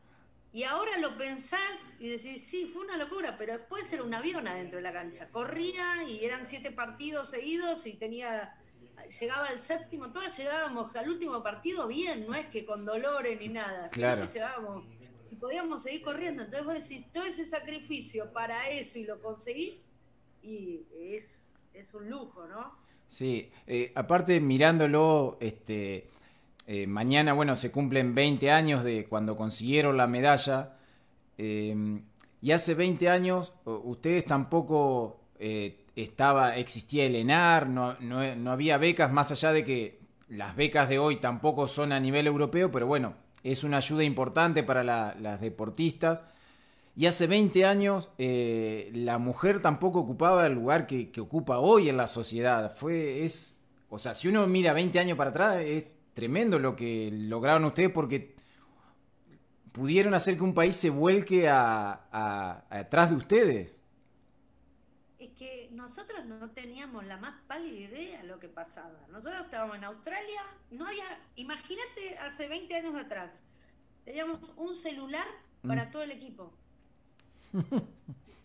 Y 0.52 0.64
ahora 0.64 0.98
lo 0.98 1.16
pensás 1.16 1.96
y 2.00 2.10
decís, 2.10 2.44
sí, 2.44 2.66
fue 2.74 2.84
una 2.84 2.98
locura, 2.98 3.38
pero 3.38 3.54
después 3.54 3.94
era 3.94 4.02
un 4.02 4.14
avión 4.16 4.48
adentro 4.48 4.78
de 4.78 4.84
la 4.84 4.92
cancha. 4.92 5.30
Corría 5.30 6.04
y 6.08 6.26
eran 6.26 6.44
siete 6.48 6.72
partidos 6.72 7.30
seguidos 7.30 7.86
y 7.86 7.94
tenía 7.94 8.56
llegaba 9.20 9.48
al 9.48 9.60
séptimo, 9.60 10.12
todos 10.12 10.36
llegábamos 10.38 10.96
al 10.96 11.10
último 11.10 11.42
partido 11.44 11.88
bien, 11.88 12.26
no 12.28 12.34
es 12.36 12.48
que 12.48 12.66
con 12.66 12.86
dolores 12.86 13.40
ni 13.40 13.50
nada, 13.50 13.88
sino 13.90 13.96
Claro. 14.08 14.22
que 14.24 14.34
llegábamos 14.34 14.84
y 15.32 15.36
podíamos 15.36 15.84
seguir 15.84 16.02
corriendo. 16.04 16.44
Entonces 16.44 16.66
vos 16.66 16.74
decís, 16.76 17.06
todo 17.14 17.24
ese 17.24 17.46
sacrificio 17.46 18.32
para 18.34 18.70
eso 18.70 18.98
y 19.00 19.04
lo 19.06 19.22
conseguís, 19.22 19.92
y 20.42 20.82
es, 21.00 21.58
es 21.74 21.94
un 21.94 22.10
lujo, 22.10 22.48
¿no? 22.48 22.74
Sí, 23.08 23.50
eh, 23.68 23.92
aparte 23.96 24.40
mirándolo, 24.40 25.38
este, 25.40 26.08
eh, 26.68 26.86
mañana, 26.88 27.34
bueno, 27.34 27.56
se 27.56 27.72
cumplen 27.72 28.14
20 28.14 28.52
años 28.52 28.84
de 28.84 29.06
cuando 29.08 29.36
consiguieron 29.36 29.98
la 29.98 30.08
medalla. 30.08 30.78
eh, 31.38 32.02
y 32.42 32.52
hace 32.52 32.74
20 32.74 33.10
años 33.10 33.52
ustedes 33.66 34.24
tampoco 34.26 35.20
eh, 35.40 35.84
estaba, 36.04 36.58
existía 36.58 37.06
el 37.06 37.16
ENAR, 37.16 37.68
no, 37.70 37.96
no- 38.00 38.36
no 38.36 38.52
había 38.52 38.78
becas, 38.78 39.12
más 39.12 39.32
allá 39.32 39.52
de 39.54 39.64
que 39.66 40.00
las 40.28 40.56
becas 40.56 40.90
de 40.90 41.00
hoy 41.00 41.18
tampoco 41.18 41.68
son 41.68 41.92
a 41.92 42.00
nivel 42.00 42.28
europeo, 42.28 42.72
pero 42.72 42.86
bueno, 42.88 43.16
es 43.44 43.64
una 43.64 43.78
ayuda 43.78 44.04
importante 44.04 44.64
para 44.64 44.84
la- 44.84 45.16
las 45.20 45.42
deportistas. 45.42 46.24
Y 46.96 47.06
hace 47.06 47.28
20 47.28 47.66
años 47.66 48.10
eh, 48.18 48.92
la 48.94 49.18
mujer 49.18 49.62
tampoco 49.62 50.00
ocupaba 50.00 50.46
el 50.48 50.54
lugar 50.54 50.86
que, 50.88 51.12
ocupa 51.22 51.60
hoy 51.60 51.88
en 51.90 51.98
la 51.98 52.08
sociedad. 52.08 52.74
Fue, 52.76 53.24
es, 53.24 53.60
o 53.90 53.98
sea, 54.00 54.14
si 54.14 54.28
uno 54.28 54.46
mira 54.48 54.74
20 54.74 55.00
años 55.00 55.18
para 55.18 55.30
atrás, 55.30 55.58
es 55.62 55.86
tremendo 56.14 56.60
lo 56.60 56.76
que 56.76 57.10
lograron 57.14 57.64
ustedes 57.66 57.90
porque 57.92 58.36
pudieron 59.72 60.14
hacer 60.14 60.36
que 60.38 60.44
un 60.44 60.54
país 60.54 60.76
se 60.76 60.90
vuelque 60.90 61.48
a- 61.48 62.66
atrás 62.70 63.10
de 63.12 63.16
ustedes. 63.16 63.79
Que 65.40 65.70
nosotros 65.72 66.26
no 66.26 66.52
teníamos 66.52 67.06
la 67.06 67.18
más 67.18 67.36
pálida 67.48 67.80
idea 67.90 68.22
de 68.22 68.28
lo 68.28 68.40
que 68.40 68.50
pasaba. 68.50 69.00
Nosotros 69.10 69.42
estábamos 69.46 69.78
en 69.78 69.86
Australia, 69.86 70.42
no 70.70 70.86
había, 70.88 71.06
imagínate 71.38 72.18
hace 72.20 72.48
20 72.50 72.76
años 72.76 72.96
atrás, 72.96 73.32
teníamos 74.06 74.40
un 74.58 74.76
celular 74.76 75.28
para 75.66 75.86
Mm. 75.86 75.92
todo 75.92 76.04
el 76.04 76.12
equipo. 76.12 76.54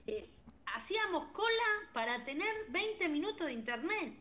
Eh, 0.07 0.29
hacíamos 0.67 1.33
cola 1.33 1.71
para 1.95 2.25
tener 2.25 2.53
20 2.71 3.09
minutos 3.09 3.47
de 3.47 3.55
internet, 3.55 4.15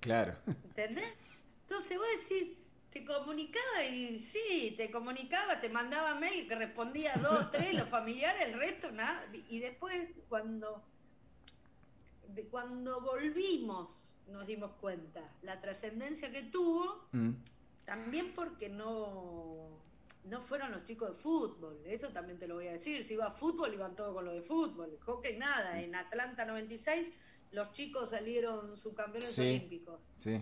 Claro. 0.00 0.36
¿entendés? 0.64 1.14
Entonces 1.62 1.96
vos 1.96 2.06
decís, 2.28 2.58
te 2.90 3.04
comunicaba 3.04 3.84
y 3.84 4.18
sí, 4.18 4.74
te 4.76 4.90
comunicaba, 4.90 5.60
te 5.60 5.68
mandaba 5.70 6.14
mail 6.16 6.48
que 6.48 6.56
respondía 6.56 7.14
dos, 7.22 7.50
tres, 7.52 7.74
los 7.74 7.88
familiares, 7.88 8.46
el 8.46 8.54
resto, 8.54 8.90
nada. 8.90 9.24
Y 9.48 9.60
después 9.60 10.08
cuando 10.28 10.84
de 12.28 12.46
cuando 12.48 13.00
volvimos 13.00 14.14
nos 14.28 14.46
dimos 14.46 14.72
cuenta 14.80 15.20
la 15.42 15.60
trascendencia 15.60 16.30
que 16.30 16.42
tuvo, 16.44 17.06
Mm, 17.12 17.32
también 17.84 18.32
porque 18.34 18.68
no, 18.68 19.68
no 20.24 20.40
fueron 20.42 20.70
los 20.72 20.84
chicos 20.84 21.10
de 21.10 21.16
fútbol, 21.16 21.80
eso 21.84 22.08
también 22.10 22.38
te 22.38 22.46
lo 22.46 22.54
voy 22.54 22.68
a 22.68 22.72
decir, 22.72 23.04
si 23.04 23.14
iba 23.14 23.26
a 23.26 23.32
fútbol 23.32 23.74
iban 23.74 23.94
todos 23.96 24.14
con 24.14 24.24
lo 24.24 24.32
de 24.32 24.42
fútbol, 24.42 24.96
hockey 25.04 25.36
nada, 25.36 25.80
en 25.82 25.94
Atlanta 25.94 26.44
96 26.44 27.10
los 27.50 27.72
chicos 27.72 28.10
salieron 28.10 28.76
subcampeones 28.78 29.34
Sí. 29.34 29.42
olímpicos 29.42 30.00
sí. 30.16 30.40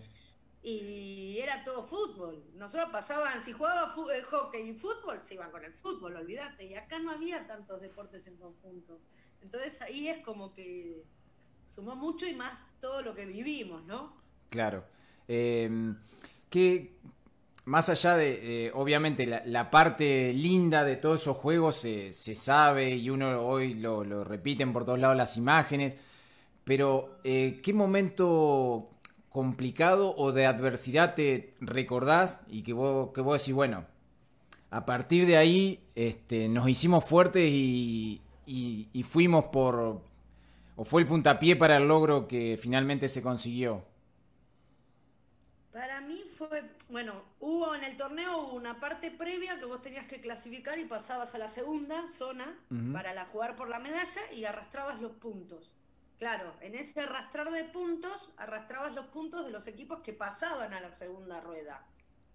y 0.63 1.39
era 1.39 1.65
todo 1.65 1.83
fútbol. 1.85 2.45
Nosotros 2.55 2.91
pasaban, 2.93 3.43
si 3.43 3.53
jugaba 3.53 3.95
eh, 4.15 4.23
hockey 4.23 4.69
y 4.69 4.75
fútbol, 4.75 5.21
se 5.23 5.35
iban 5.35 5.51
con 5.51 5.65
el 5.65 5.73
fútbol, 5.73 6.15
olvídate. 6.17 6.67
Y 6.67 6.75
acá 6.75 6.99
no 6.99 7.11
había 7.11 7.47
tantos 7.47 7.81
deportes 7.81 8.27
en 8.27 8.37
conjunto. 8.37 9.01
Entonces 9.43 9.81
ahí 9.81 10.09
es 10.09 10.23
como 10.23 10.53
que 10.53 11.03
sumó 11.75 11.95
mucho 11.97 12.27
y 12.27 12.35
más 12.35 12.65
todo 12.81 13.03
lo 13.03 13.15
que 13.15 13.25
vivimos, 13.25 13.85
¿no? 13.85 14.13
Claro. 14.51 14.85
Eh, 15.29 15.95
que 16.49 16.97
más 17.65 17.89
allá 17.89 18.17
de, 18.17 18.67
eh, 18.67 18.73
obviamente, 18.75 19.27
la, 19.27 19.71
parte 19.71 20.33
linda 20.33 20.85
de 20.85 20.97
todos 20.97 21.23
esos 21.23 21.37
juegos 21.37 21.77
se, 21.77 22.13
se 22.13 22.35
sabe 22.35 22.97
y 22.97 23.11
uno 23.11 23.41
hoy 23.47 23.75
lo, 23.75 24.03
repiten 24.25 24.73
por 24.73 24.85
todos 24.85 24.99
lados 24.99 25.17
las 25.17 25.37
imágenes, 25.37 25.97
pero 26.65 27.19
eh, 27.23 27.61
¿qué 27.63 27.73
momento 27.73 28.91
complicado 29.29 30.15
o 30.17 30.33
de 30.33 30.47
adversidad 30.47 31.15
te 31.15 31.55
recordás 31.61 32.41
y 32.49 32.63
que 32.63 32.73
vos, 32.73 33.11
que 33.15 33.21
vos 33.21 33.41
decís, 33.41 33.55
bueno, 33.55 33.85
a 34.71 34.85
partir 34.87 35.27
de 35.27 35.37
ahí 35.37 35.81
este, 35.95 36.49
nos 36.49 36.69
hicimos 36.69 37.05
fuertes 37.05 37.49
y- 37.49 38.21
y 38.47 39.03
fuimos 39.05 39.45
por, 39.47 40.03
o 40.81 40.85
fue 40.87 41.03
el 41.03 41.07
puntapié 41.07 41.57
para 41.57 41.77
el 41.77 41.87
logro 41.87 42.27
que 42.27 42.59
finalmente 42.59 43.07
se 43.11 43.21
consiguió? 43.21 43.85
Para 45.73 46.01
mí 46.01 46.25
fue, 46.39 46.71
bueno, 46.89 47.23
hubo 47.39 47.75
en 47.75 47.85
el 47.85 47.99
torneo 47.99 48.39
hubo 48.39 48.55
una 48.55 48.81
parte 48.81 49.11
previa 49.11 49.59
que 49.59 49.67
vos 49.67 49.83
tenías 49.83 50.07
que 50.07 50.23
clasificar 50.23 50.79
y 50.79 50.87
pasabas 50.87 51.35
a 51.35 51.39
la 51.39 51.49
segunda 51.49 52.09
zona 52.09 52.59
para 52.95 53.13
la 53.13 53.27
jugar 53.27 53.57
por 53.57 53.69
la 53.69 53.79
medalla 53.79 54.23
y 54.33 54.47
arrastrabas 54.47 55.03
los 55.03 55.13
puntos. 55.13 55.71
Claro, 56.19 56.55
en 56.63 56.75
ese 56.75 57.03
arrastrar 57.03 57.51
de 57.51 57.65
puntos, 57.65 58.31
arrastrabas 58.39 58.95
los 58.95 59.05
puntos 59.09 59.45
de 59.45 59.53
los 59.53 59.67
equipos 59.67 60.01
que 60.01 60.15
pasaban 60.15 60.73
a 60.73 60.81
la 60.81 60.93
segunda 60.93 61.43
rueda. 61.43 61.85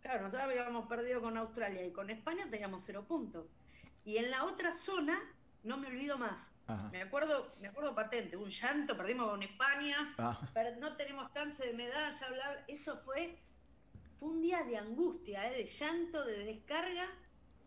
Claro, 0.02 0.22
nosotros 0.22 0.44
habíamos 0.48 0.88
perdido 0.88 1.20
con 1.20 1.36
Australia 1.36 1.84
y 1.84 1.92
con 1.92 2.12
España 2.12 2.48
teníamos 2.52 2.84
cero 2.86 3.06
puntos. 3.08 3.48
Y 4.04 4.18
en 4.18 4.30
la 4.30 4.46
otra 4.46 4.76
zona, 4.76 5.20
no 5.64 5.78
me 5.78 5.88
olvido 5.88 6.20
más. 6.20 6.55
Ajá. 6.68 6.90
Me 6.92 7.02
acuerdo, 7.02 7.52
me 7.62 7.68
acuerdo 7.68 7.94
patente, 7.94 8.36
un 8.38 8.50
llanto, 8.50 8.98
perdimos 8.98 9.30
con 9.30 9.44
España, 9.44 10.14
Ah, 10.18 10.40
pero 10.54 10.76
no 10.78 10.96
tenemos 10.96 11.32
chance 11.34 11.66
de 11.66 11.74
medalla, 11.74 12.30
bla. 12.30 12.64
Eso 12.68 12.98
fue, 13.06 13.38
fue 14.20 14.30
un 14.30 14.42
día 14.42 14.64
de 14.64 14.78
angustia, 14.78 15.52
¿eh? 15.52 15.58
de 15.58 15.66
llanto, 15.66 16.26
de 16.26 16.40
descarga, 16.46 17.08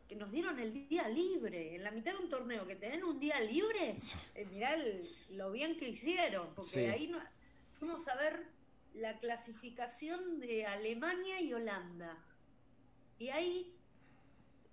que 0.09 0.17
nos 0.17 0.33
dieron 0.33 0.59
el 0.59 0.73
día 0.88 1.07
libre. 1.09 1.76
En 1.76 1.85
la 1.85 1.90
mitad 1.90 2.12
de 2.12 2.19
un 2.19 2.28
torneo, 2.28 2.67
que 2.67 2.75
tener 2.76 3.05
un 3.05 3.21
día 3.21 3.38
libre, 3.40 3.97
eh, 4.35 4.47
mirá 4.50 4.75
el- 4.75 5.09
lo 5.31 5.52
bien 5.52 5.76
que 5.78 5.88
hicieron, 5.90 6.55
porque 6.55 6.71
Sí. 6.71 6.81
ahí 6.87 7.09
no- 7.09 7.21
fuimos 7.78 8.09
a 8.09 8.17
ver 8.17 8.47
la 8.95 9.19
clasificación 9.21 10.40
de 10.40 10.67
Alemania 10.67 11.40
y 11.40 11.52
Holanda. 11.55 12.17
Y 13.19 13.28
ahí, 13.28 13.76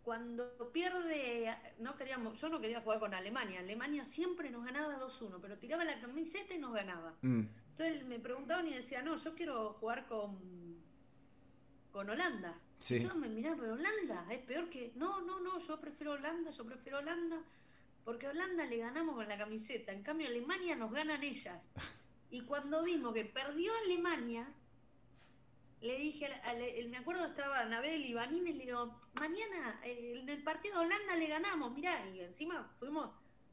cuando 0.06 0.72
pierde, 0.72 1.54
no 1.80 1.96
queríamos, 1.98 2.40
yo 2.40 2.48
no 2.48 2.62
quería 2.62 2.80
jugar 2.82 3.00
con 3.00 3.14
Alemania, 3.16 3.60
Alemania 3.60 4.06
siempre 4.06 4.52
nos 4.52 4.64
ganaba 4.64 5.00
2-1, 5.00 5.40
pero 5.42 5.58
tiraba 5.58 5.84
la 5.84 6.00
camiseta 6.00 6.54
y 6.54 6.60
nos 6.60 6.74
ganaba. 6.74 7.16
mm, 7.24 7.42
Entonces 7.72 8.06
me 8.06 8.20
preguntaban 8.20 8.68
y 8.68 8.74
decía, 8.76 9.02
no, 9.02 9.18
yo 9.18 9.34
quiero 9.34 9.74
jugar 9.74 10.06
con, 10.06 10.38
con 11.92 12.10
Holanda. 12.10 12.54
sí. 12.80 13.00
Todos 13.02 13.16
me 13.18 13.28
miraban, 13.30 13.60
pero 13.60 13.74
Holanda 13.74 14.26
es 14.30 14.40
peor 14.40 14.70
que... 14.70 14.94
No, 14.96 15.22
no, 15.22 15.40
no, 15.40 15.60
yo 15.60 15.82
prefiero 15.82 16.14
Holanda, 16.14 16.52
yo 16.52 16.66
prefiero 16.66 17.00
Holanda, 17.00 17.38
porque 18.04 18.28
a 18.28 18.30
Holanda 18.30 18.66
le 18.66 18.78
ganamos 18.78 19.16
con 19.16 19.28
la 19.28 19.38
camiseta, 19.38 19.92
en 19.92 20.04
cambio 20.04 20.28
Alemania 20.28 20.76
nos 20.76 20.92
ganan 20.92 21.24
ellas. 21.24 21.60
Y 22.32 22.42
cuando 22.42 22.84
vimos 22.84 23.14
que 23.14 23.24
perdió 23.24 23.72
Alemania, 23.86 24.48
le 25.86 25.98
dije, 25.98 26.28
el- 26.78 26.90
me 26.90 26.98
acuerdo 26.98 27.26
estaba 27.26 27.60
Anabel 27.62 28.04
y 28.06 28.14
Vanini, 28.14 28.54
le 28.54 28.66
digo, 28.66 29.00
mañana 29.20 29.80
eh, 29.84 30.20
en 30.20 30.28
el 30.30 30.44
partido 30.44 30.80
de 30.80 30.86
Holanda 30.86 31.16
le 31.16 31.28
ganamos, 31.28 31.72
mirá, 31.74 32.08
y 32.10 32.22
encima 32.22 32.72
fuimos 32.80 33.12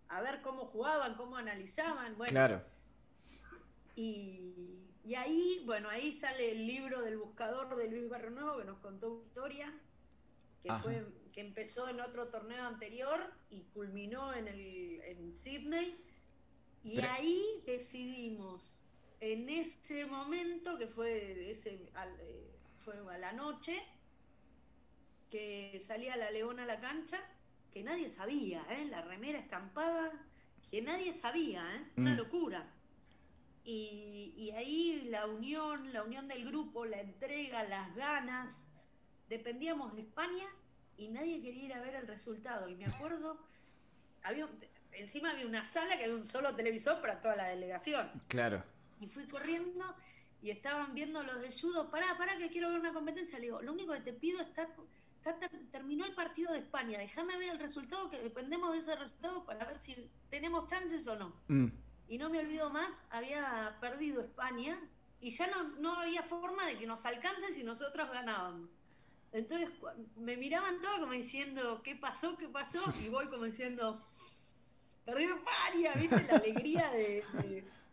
a 0.09 0.21
ver 0.23 0.41
cómo 0.43 0.67
jugaban, 0.67 1.15
cómo 1.17 1.37
analizaban, 1.37 2.17
bueno, 2.17 2.31
Claro. 2.33 2.63
y, 3.97 4.79
y 5.05 5.15
ahí, 5.15 5.63
bueno, 5.67 5.89
ahí 5.89 6.13
sale 6.13 6.53
el 6.53 6.67
libro 6.67 7.03
del 7.03 7.19
buscador 7.19 7.77
de 7.77 7.89
Luis 7.89 8.09
Barronuevo 8.09 8.59
que 8.59 8.65
nos 8.65 8.79
contó 8.79 9.21
Victoria, 9.21 9.73
que 10.63 10.71
Ajá. 10.71 10.83
fue 10.83 11.07
que 11.33 11.41
empezó 11.41 11.89
en 11.89 12.01
otro 12.01 12.29
torneo 12.29 12.63
anterior 12.65 13.19
y 13.51 13.63
culminó 13.75 14.33
en 14.35 14.49
el 14.49 15.01
en 15.03 15.35
Sydney. 15.43 15.97
Y 16.85 16.97
Pero- 16.97 17.11
ahí 17.11 17.63
decidimos, 17.67 18.75
en 19.23 19.49
ese 19.49 20.05
momento 20.05 20.77
que 20.79 20.89
fue 20.89 21.51
ese 21.53 21.89
al- 21.95 22.19
eh, 22.21 22.59
fue 22.85 22.95
a 23.15 23.19
la 23.19 23.33
noche, 23.33 23.81
que 25.31 25.81
salía 25.81 26.17
la 26.17 26.31
leona 26.31 26.65
a 26.65 26.67
la 26.67 26.81
cancha, 26.81 27.19
que 27.73 27.83
nadie 27.85 28.11
sabía, 28.11 28.67
¿eh? 28.69 28.85
la 28.87 29.03
remera 29.03 29.39
estampada, 29.39 30.11
que 30.71 30.83
nadie 30.83 31.15
sabía, 31.15 31.63
¿eh? 31.77 31.85
una 31.97 32.15
Mm. 32.15 32.17
locura. 32.17 32.67
Y, 33.65 34.35
y 34.37 34.51
ahí 34.51 35.03
la 35.09 35.27
unión, 35.27 35.93
la 35.93 36.03
unión 36.03 36.27
del 36.27 36.45
grupo, 36.45 36.85
la 36.85 37.01
entrega, 37.01 37.63
las 37.63 37.95
ganas, 37.95 38.61
dependíamos 39.29 39.95
de 39.95 40.03
España 40.03 40.49
y 40.97 41.09
nadie 41.09 41.41
quería 41.41 41.65
ir 41.67 41.73
a 41.75 41.81
ver 41.81 41.95
el 41.95 42.09
resultado. 42.09 42.69
Y 42.69 42.75
me 42.75 42.87
acuerdo, 42.87 43.39
había 44.23 44.49
encima 44.91 45.31
había 45.31 45.47
una 45.47 45.63
sala 45.65 45.97
que 45.97 46.05
había 46.05 46.17
un 46.17 46.25
solo 46.25 46.55
televisor 46.57 47.01
para 47.01 47.23
toda 47.23 47.37
la 47.37 47.49
delegación. 47.49 48.11
Claro. 48.29 48.65
Y 49.03 49.09
fui 49.09 49.27
corriendo 49.27 49.85
y 50.43 50.51
estaban 50.51 50.95
viendo 50.95 51.23
los 51.23 51.41
de 51.41 51.51
judo, 51.53 51.91
pará, 51.91 52.17
pará, 52.17 52.37
que 52.39 52.49
quiero 52.49 52.69
ver 52.71 52.81
una 52.81 52.93
competencia. 52.93 53.39
Le 53.39 53.47
digo, 53.47 53.61
lo 53.63 53.73
único 53.73 53.93
que 53.93 54.01
te 54.01 54.13
pido 54.13 54.41
está, 54.41 54.69
está 55.17 55.39
ter- 55.39 55.71
terminó 55.71 56.05
el 56.05 56.15
partido 56.15 56.53
de 56.53 56.59
España, 56.61 56.99
déjame 56.99 57.37
ver 57.39 57.51
el 57.51 57.59
resultado, 57.59 58.11
que 58.11 58.19
dependemos 58.21 58.73
de 58.73 58.79
ese 58.79 58.95
resultado 58.97 59.45
para 59.45 59.65
ver 59.65 59.79
si 59.79 60.09
tenemos 60.31 60.69
chances 60.69 61.07
o 61.09 61.17
no. 61.17 61.35
Mm, 61.49 61.67
Y 62.09 62.19
no 62.19 62.29
me 62.31 62.41
olvido 62.41 62.71
más, 62.71 63.05
había 63.11 63.77
perdido 63.81 64.21
España 64.23 64.79
y 65.21 65.31
ya 65.31 65.47
no, 65.47 65.63
no 65.79 65.95
había 65.95 66.23
forma 66.25 66.67
de 66.67 66.77
que 66.77 66.87
nos 66.87 67.07
alcance 67.07 67.53
si 67.53 67.63
nosotros 67.63 68.09
ganábamos. 68.11 68.69
Entonces 69.33 69.71
me 70.17 70.37
miraban 70.37 70.81
todos 70.83 70.99
como 70.99 71.13
diciendo, 71.13 71.81
¿qué 71.83 71.95
pasó? 71.97 72.37
¿Qué 72.37 72.49
pasó? 72.49 72.79
Y 73.07 73.09
voy 73.09 73.29
como 73.29 73.45
diciendo, 73.45 73.97
perdieron 75.05 75.41
varias, 75.45 75.99
¿viste? 76.01 76.23
La 76.25 76.35
alegría 76.37 76.91
de, 76.91 77.25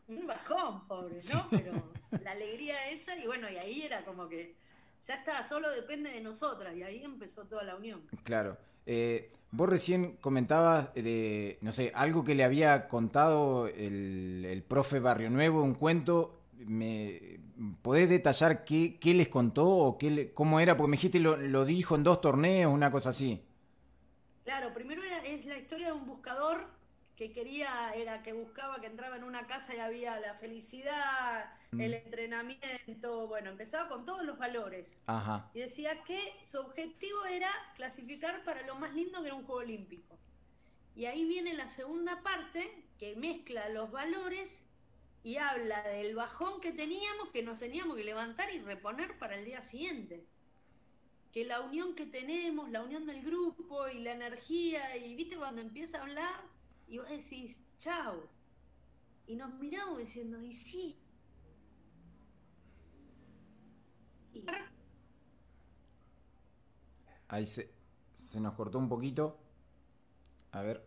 un 0.10 0.28
bajón, 0.28 0.88
pobre, 0.88 1.18
¿no? 1.34 1.48
Pero 1.50 1.72
la 2.24 2.32
alegría 2.32 2.90
esa, 2.90 3.16
y 3.16 3.26
bueno, 3.28 3.50
y 3.50 3.58
ahí 3.58 3.82
era 3.84 4.04
como 4.04 4.28
que 4.28 4.56
ya 5.06 5.16
está, 5.16 5.44
solo 5.44 5.70
depende 5.72 6.10
de 6.10 6.22
nosotras, 6.22 6.76
y 6.76 6.84
ahí 6.84 7.04
empezó 7.04 7.46
toda 7.46 7.64
la 7.64 7.76
unión. 7.76 8.02
Claro. 8.24 8.58
Eh, 8.86 9.32
vos 9.52 9.70
recién 9.70 10.18
comentabas 10.18 10.94
de, 10.94 11.58
no 11.62 11.72
sé, 11.72 11.92
algo 11.96 12.24
que 12.24 12.36
le 12.36 12.44
había 12.44 12.88
contado 12.88 13.68
el, 13.68 14.46
el 14.48 14.64
profe 14.64 15.00
Barrio 15.00 15.30
Nuevo, 15.30 15.62
un 15.62 15.76
cuento 15.76 16.40
me, 16.66 17.40
¿Podés 17.82 18.10
detallar 18.10 18.64
qué, 18.66 18.98
qué, 19.00 19.14
les 19.14 19.30
contó 19.30 19.68
o 19.68 19.98
qué, 19.98 20.34
cómo 20.34 20.60
era? 20.60 20.76
Porque 20.76 20.90
me 20.90 20.98
dijiste 20.98 21.20
lo, 21.20 21.38
lo 21.38 21.66
dijo 21.66 21.96
en 21.96 22.04
dos 22.04 22.22
torneos, 22.22 22.74
una 22.74 22.92
cosa 22.92 23.10
así. 23.10 23.42
Claro, 24.44 24.74
primero 24.74 25.04
era, 25.04 25.20
es 25.20 25.46
la 25.46 25.58
historia 25.58 25.88
de 25.88 25.94
un 25.94 26.06
buscador 26.06 26.68
que 27.20 27.34
quería, 27.34 27.92
era 27.96 28.24
que 28.24 28.32
buscaba 28.32 28.80
que 28.80 28.88
entraba 28.88 29.18
en 29.18 29.26
una 29.26 29.46
casa 29.46 29.76
y 29.76 29.80
había 29.80 30.18
la 30.22 30.36
felicidad, 30.36 31.54
mm. 31.72 31.82
el 31.82 31.94
entrenamiento, 31.96 33.28
bueno, 33.28 33.50
empezaba 33.50 33.90
con 33.90 34.06
todos 34.06 34.24
los 34.24 34.38
valores. 34.38 34.98
Ajá. 35.06 35.52
Y 35.54 35.60
decía 35.60 36.02
que 36.04 36.18
su 36.46 36.58
objetivo 36.60 37.26
era 37.26 37.50
clasificar 37.76 38.46
para 38.46 38.66
lo 38.66 38.76
más 38.76 38.94
lindo 38.94 39.20
que 39.20 39.28
era 39.28 39.36
un 39.36 39.44
juego 39.44 39.60
olímpico. 39.60 40.18
Y 40.96 41.08
ahí 41.08 41.26
viene 41.26 41.54
la 41.56 41.68
segunda 41.68 42.24
parte 42.24 42.86
que 42.98 43.18
mezcla 43.18 43.68
los 43.68 43.92
valores 43.92 44.64
y 45.22 45.36
habla 45.36 45.84
del 45.84 46.16
bajón 46.16 46.62
que 46.62 46.72
teníamos, 46.72 47.32
que 47.34 47.44
nos 47.44 47.60
teníamos 47.60 47.98
que 47.98 48.06
levantar 48.06 48.50
y 48.54 48.60
reponer 48.60 49.20
para 49.20 49.38
el 49.38 49.44
día 49.44 49.62
siguiente. 49.62 50.26
Que 51.34 51.44
la 51.44 51.60
unión 51.60 51.96
que 51.96 52.06
tenemos, 52.06 52.72
la 52.72 52.82
unión 52.82 53.06
del 53.06 53.22
grupo 53.22 53.90
y 53.90 54.00
la 54.00 54.14
energía, 54.14 54.96
y 54.96 55.16
viste 55.16 55.36
cuando 55.36 55.60
empieza 55.60 55.98
a 55.98 56.04
hablar 56.04 56.59
y 56.90 56.98
vos 56.98 57.08
decís, 57.08 57.62
chao. 57.78 58.28
Y 59.28 59.36
nos 59.36 59.54
miramos 59.54 60.00
diciendo, 60.00 60.42
y 60.42 60.52
sí. 60.52 61.00
Ahí 67.28 67.46
se, 67.46 67.72
nos 68.40 68.56
cortó 68.56 68.80
un 68.80 68.90
poquito. 68.90 69.40
A 70.52 70.62
ver, 70.62 70.84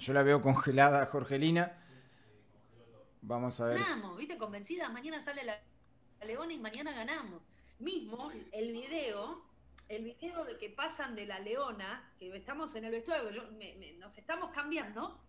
yo 0.00 0.12
la 0.12 0.22
veo 0.24 0.42
congelada, 0.42 1.06
Jorgelina. 1.06 1.80
Vamos 3.22 3.60
a 3.60 3.66
ver. 3.66 3.78
Ganamos, 3.78 4.18
¿viste? 4.18 4.36
Convencida, 4.36 4.88
mañana 4.88 5.22
sale 5.22 5.44
la, 5.44 5.56
Leona 6.26 6.52
y 6.52 6.58
mañana 6.58 6.92
ganamos. 6.92 7.42
Mismo, 7.78 8.30
el 8.52 8.72
video, 8.72 9.42
el 9.88 10.04
video 10.04 10.44
de 10.44 10.56
que 10.58 10.70
pasan 10.70 11.14
de 11.14 11.26
la 11.26 11.38
Leona, 11.38 12.12
que 12.18 12.34
estamos 12.36 12.74
en 12.74 12.84
el 12.84 12.92
vestuario, 12.92 13.30
nos 13.98 14.18
estamos 14.18 14.50
cambiando, 14.52 15.20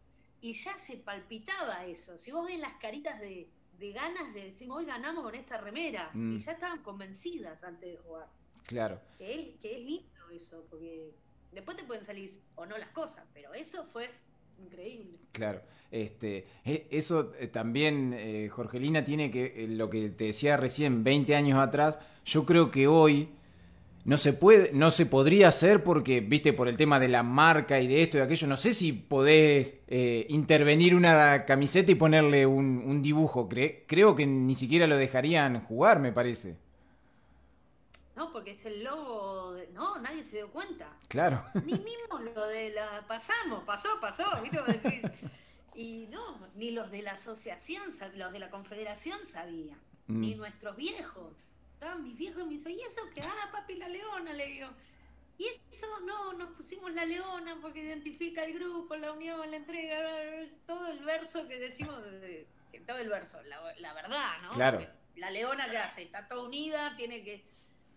y 0.41 0.53
ya 0.53 0.77
se 0.77 0.97
palpitaba 0.97 1.85
eso. 1.85 2.17
Si 2.17 2.31
vos 2.31 2.45
ves 2.45 2.59
las 2.59 2.73
caritas 2.75 3.19
de, 3.19 3.47
ganas 3.79 4.33
de 4.33 4.45
decir, 4.51 4.69
hoy 4.69 4.85
ganamos 4.85 5.23
con 5.23 5.35
esta 5.35 5.57
remera, 5.59 6.09
y 6.13 6.17
mm. 6.17 6.37
ya 6.37 6.51
estaban 6.53 6.81
convencidas 6.83 7.63
antes 7.63 7.91
de 7.91 7.97
jugar. 7.97 8.27
Claro. 8.67 8.99
Que 9.17 9.33
es, 9.33 9.59
que 9.61 9.75
es 9.75 9.85
lindo 9.85 10.29
eso, 10.31 10.65
porque 10.69 11.11
después 11.51 11.77
te 11.77 11.83
pueden 11.83 12.05
salir 12.05 12.39
o 12.55 12.65
no 12.65 12.77
las 12.77 12.89
cosas, 12.89 13.25
pero 13.33 13.53
eso 13.53 13.85
fue 13.91 14.09
increíble. 14.59 15.17
Claro, 15.31 15.61
este, 15.91 16.47
e, 16.63 16.87
eso 16.91 17.33
eh, 17.39 17.47
también, 17.47 18.13
eh, 18.13 18.49
Jorgelina, 18.49 19.03
tiene 19.03 19.31
que, 19.31 19.63
eh, 19.63 19.67
lo 19.67 19.89
que 19.89 20.09
te 20.09 20.25
decía 20.25 20.57
recién, 20.57 21.03
20 21.03 21.35
años 21.35 21.59
atrás, 21.59 21.99
yo 22.25 22.45
creo 22.45 22.71
que 22.71 22.87
hoy 22.87 23.29
no 24.05 24.17
se 24.17 24.33
puede, 24.33 24.71
no 24.71 24.91
se 24.91 25.07
podría 25.07 25.47
hacer 25.47 25.83
porque, 25.83 26.21
viste, 26.21 26.53
por 26.53 26.67
el 26.67 26.77
tema 26.77 26.99
de 26.99 27.07
la 27.07 27.23
marca 27.23 27.79
y 27.79 27.87
de 27.87 28.03
esto 28.03 28.17
y 28.17 28.19
de 28.19 28.25
aquello, 28.25 28.47
no 28.47 28.55
sé 28.55 28.71
si 28.71 28.93
podés 28.93 29.79
intervenir 30.29 30.93
una 30.93 31.43
camiseta 31.45 31.91
y 31.91 31.95
ponerle 31.95 32.45
un, 32.45 33.01
dibujo, 33.01 33.49
creo 33.49 34.15
que 34.15 34.27
ni 34.27 34.53
siquiera 34.53 34.85
lo 34.85 34.95
dejarían 34.95 35.59
jugar, 35.65 35.99
me 35.99 36.11
parece. 36.11 36.55
No, 38.15 38.31
porque 38.31 38.51
es 38.51 38.65
el 38.65 38.83
logo, 38.83 39.53
de... 39.53 39.67
no, 39.73 39.99
nadie 39.99 40.23
se 40.23 40.37
dio 40.37 40.49
cuenta. 40.51 40.87
Claro. 41.09 41.43
Ni 41.65 41.73
mismo 41.73 42.19
lo 42.35 42.47
de 42.47 42.69
la, 42.69 43.03
pasamos, 43.07 43.63
pasó, 43.63 43.89
pasó, 43.99 44.23
Y 45.75 46.07
no, 46.09 46.39
ni 46.55 46.71
los 46.71 46.89
de 46.91 47.01
la 47.01 47.13
asociación, 47.13 47.83
los 48.15 48.31
de 48.31 48.39
la 48.39 48.49
confederación 48.49 49.19
sabían, 49.25 49.77
mm. 50.07 50.19
ni 50.21 50.35
nuestros 50.35 50.77
viejos. 50.77 51.33
Estaban 51.75 52.03
mis 52.03 52.17
viejos 52.17 52.43
y 52.43 52.45
me 52.45 52.53
dicen, 52.53 52.71
¿y 52.73 52.81
eso 52.81 53.01
qué? 53.13 53.21
Ah, 53.23 53.51
papi, 53.51 53.75
la 53.75 53.87
leona, 53.87 54.33
le 54.33 54.45
digo. 54.47 54.69
Y 55.37 55.47
eso 55.71 55.87
no, 56.01 56.33
nos 56.33 56.55
pusimos 56.55 56.93
la 56.93 57.05
leona 57.05 57.57
porque 57.61 57.81
identifica 57.81 58.43
el 58.43 58.53
grupo, 58.53 58.95
la 58.95 59.11
unión, 59.11 59.51
la 59.51 59.57
entrega, 59.57 59.97
todo 60.65 60.87
el 60.87 60.99
verso 61.03 61.47
que 61.47 61.59
decimos, 61.59 62.01
todo 62.87 62.97
el 62.97 63.09
verso, 63.09 63.41
la, 63.43 63.93
verdad, 63.93 64.41
¿no? 64.43 64.51
Claro. 64.51 64.87
la 65.17 65.29
leona 65.31 65.69
que 65.69 65.77
hace, 65.77 66.03
está 66.03 66.27
toda 66.27 66.43
unida, 66.43 66.95
tiene 66.95 67.23
que 67.23 67.43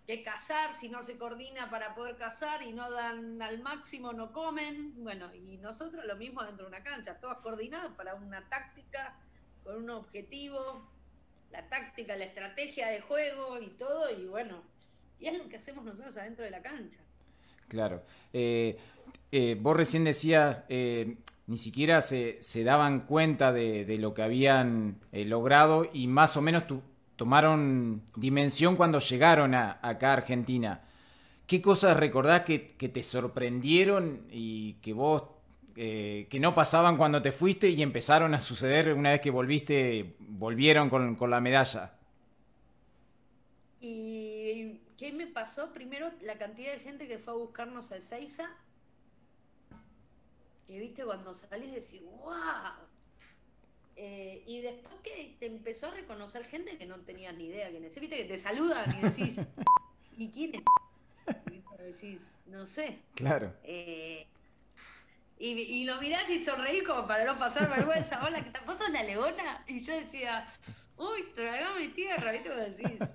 que 0.09 0.23
cazar, 0.23 0.73
si 0.73 0.89
no 0.89 1.03
se 1.03 1.19
coordina 1.19 1.69
para 1.69 1.95
poder 1.95 2.17
cazar 2.17 2.63
y 2.63 2.73
no 2.73 2.91
dan 2.91 3.43
al 3.43 3.61
máximo, 3.61 4.15
no 4.15 4.33
comen. 4.33 4.95
Bueno, 5.05 5.35
y 5.35 5.59
nosotros 5.59 6.03
lo 6.07 6.17
mismo 6.17 6.43
dentro 6.43 6.65
de 6.65 6.71
una 6.71 6.83
cancha, 6.83 7.21
todas 7.21 7.37
coordinadas 7.41 7.93
para 7.93 8.15
una 8.15 8.49
táctica, 8.49 9.15
con 9.63 9.77
un 9.83 9.91
objetivo, 9.91 10.91
la 11.51 11.69
táctica, 11.69 12.17
la 12.17 12.25
estrategia 12.25 12.89
de 12.89 13.01
juego 13.01 13.61
y 13.61 13.69
todo, 13.71 14.11
y 14.11 14.27
bueno, 14.27 14.63
y 15.19 15.27
es 15.27 15.39
lo 15.39 15.49
que 15.49 15.57
hacemos 15.57 15.85
nosotros 15.85 16.17
adentro 16.17 16.45
de 16.45 16.51
la 16.51 16.63
cancha. 16.63 16.99
Claro. 17.69 18.03
Eh, 18.33 18.79
eh, 19.33 19.57
vos 19.61 19.77
recién 19.77 20.05
decías, 20.05 20.65
eh, 20.69 21.17
ni 21.47 21.59
siquiera 21.59 22.03
se, 22.03 22.43
se, 22.43 22.65
daban 22.65 23.07
cuenta 23.07 23.53
de, 23.53 23.85
de 23.85 23.99
lo 23.99 24.15
que 24.15 24.23
habían 24.23 25.01
logrado 25.13 25.89
y 25.93 26.07
más 26.07 26.37
o 26.37 26.43
menos 26.43 26.65
tomaron 27.17 28.03
dimensión 28.17 28.77
cuando 28.77 29.01
llegaron 29.01 29.55
a, 29.55 29.79
acá 29.83 30.11
a 30.11 30.13
Argentina. 30.15 30.83
¿Qué 31.49 31.63
cosas 31.63 31.97
recordás 31.97 32.43
que, 32.43 32.59
te 32.59 33.03
sorprendieron 33.03 34.27
y 34.31 34.75
que 34.75 34.93
vos 34.93 35.23
eh, 35.81 36.27
que 36.29 36.41
no 36.41 36.57
pasaban 36.57 36.97
cuando 36.97 37.23
te 37.23 37.31
fuiste 37.31 37.69
y 37.69 37.83
empezaron 37.83 38.35
a 38.35 38.41
suceder 38.41 38.93
una 38.95 39.13
vez 39.13 39.21
que 39.21 39.31
volviste, 39.31 40.17
volvieron 40.19 40.91
con, 40.91 41.31
la 41.31 41.41
medalla? 41.41 41.93
¿Y 43.81 44.81
qué 44.97 45.13
me 45.13 45.29
pasó? 45.29 45.73
Primero, 45.73 46.11
la 46.23 46.37
cantidad 46.37 46.73
de 46.73 46.81
gente 46.81 47.07
que 47.07 47.21
fue 47.21 47.33
a 47.33 47.37
buscarnos 47.37 47.93
a 47.93 47.99
Ezeiza. 47.99 48.51
Que 50.67 50.81
viste 50.81 51.05
cuando 51.05 51.33
salís 51.33 51.73
decís, 51.73 52.03
¡wow! 52.03 52.73
Eh, 53.95 54.43
y 54.49 54.61
después 54.63 54.97
que 55.05 55.37
te 55.39 55.47
empezó 55.47 55.87
a 55.87 55.91
reconocer 55.93 56.43
gente 56.43 56.77
que 56.77 56.87
no 56.87 56.97
tenía 57.03 57.31
ni 57.31 57.45
idea 57.45 57.71
quién 57.71 57.85
es. 57.85 57.95
Viste 58.01 58.17
que 58.17 58.25
te 58.25 58.37
saludan 58.37 58.99
y 58.99 59.03
decís, 59.03 59.37
¿y 60.19 60.29
quién 60.31 60.57
es? 60.57 60.63
Y 61.53 61.83
decís, 61.85 62.21
no 62.47 62.67
sé. 62.67 62.99
Claro. 63.15 63.55
Eh, 63.63 64.27
y, 65.39 65.85
lo 65.85 66.01
mirás 66.01 66.29
y 66.29 66.43
sonreís 66.43 66.83
como 66.83 67.07
para 67.07 67.25
no 67.25 67.39
pasar 67.39 67.69
vergüenza. 67.71 68.21
Hola. 68.27 68.45
¿Vos 68.67 68.79
sos 68.79 68.91
la 68.91 69.03
leona? 69.03 69.65
Y 69.69 69.81
yo 69.83 69.95
decía, 69.95 70.47
uy, 70.97 71.25
tragame 71.35 71.89
tierra, 71.89 72.33
¿viste? 72.33 72.49
Vos 72.49 72.77
decís. 72.77 73.09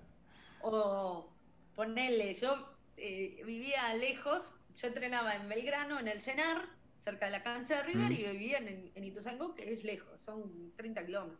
O 0.61 1.29
ponele, 1.75 2.33
yo 2.35 2.69
eh, 2.97 3.41
vivía 3.45 3.93
lejos, 3.95 4.55
yo 4.77 4.87
entrenaba 4.87 5.35
en 5.35 5.49
Belgrano, 5.49 5.99
en 5.99 6.07
el 6.07 6.21
Cenar, 6.21 6.65
cerca 6.99 7.25
de 7.25 7.31
la 7.31 7.43
cancha 7.43 7.77
de 7.77 7.83
River, 7.83 8.11
y 8.13 8.23
vivían 8.23 8.67
en, 8.67 8.91
en 8.95 9.03
Ituzaingó, 9.03 9.53
que 9.55 9.73
es 9.73 9.83
lejos, 9.83 10.21
son 10.21 10.71
30 10.77 11.05
kilómetros, 11.05 11.39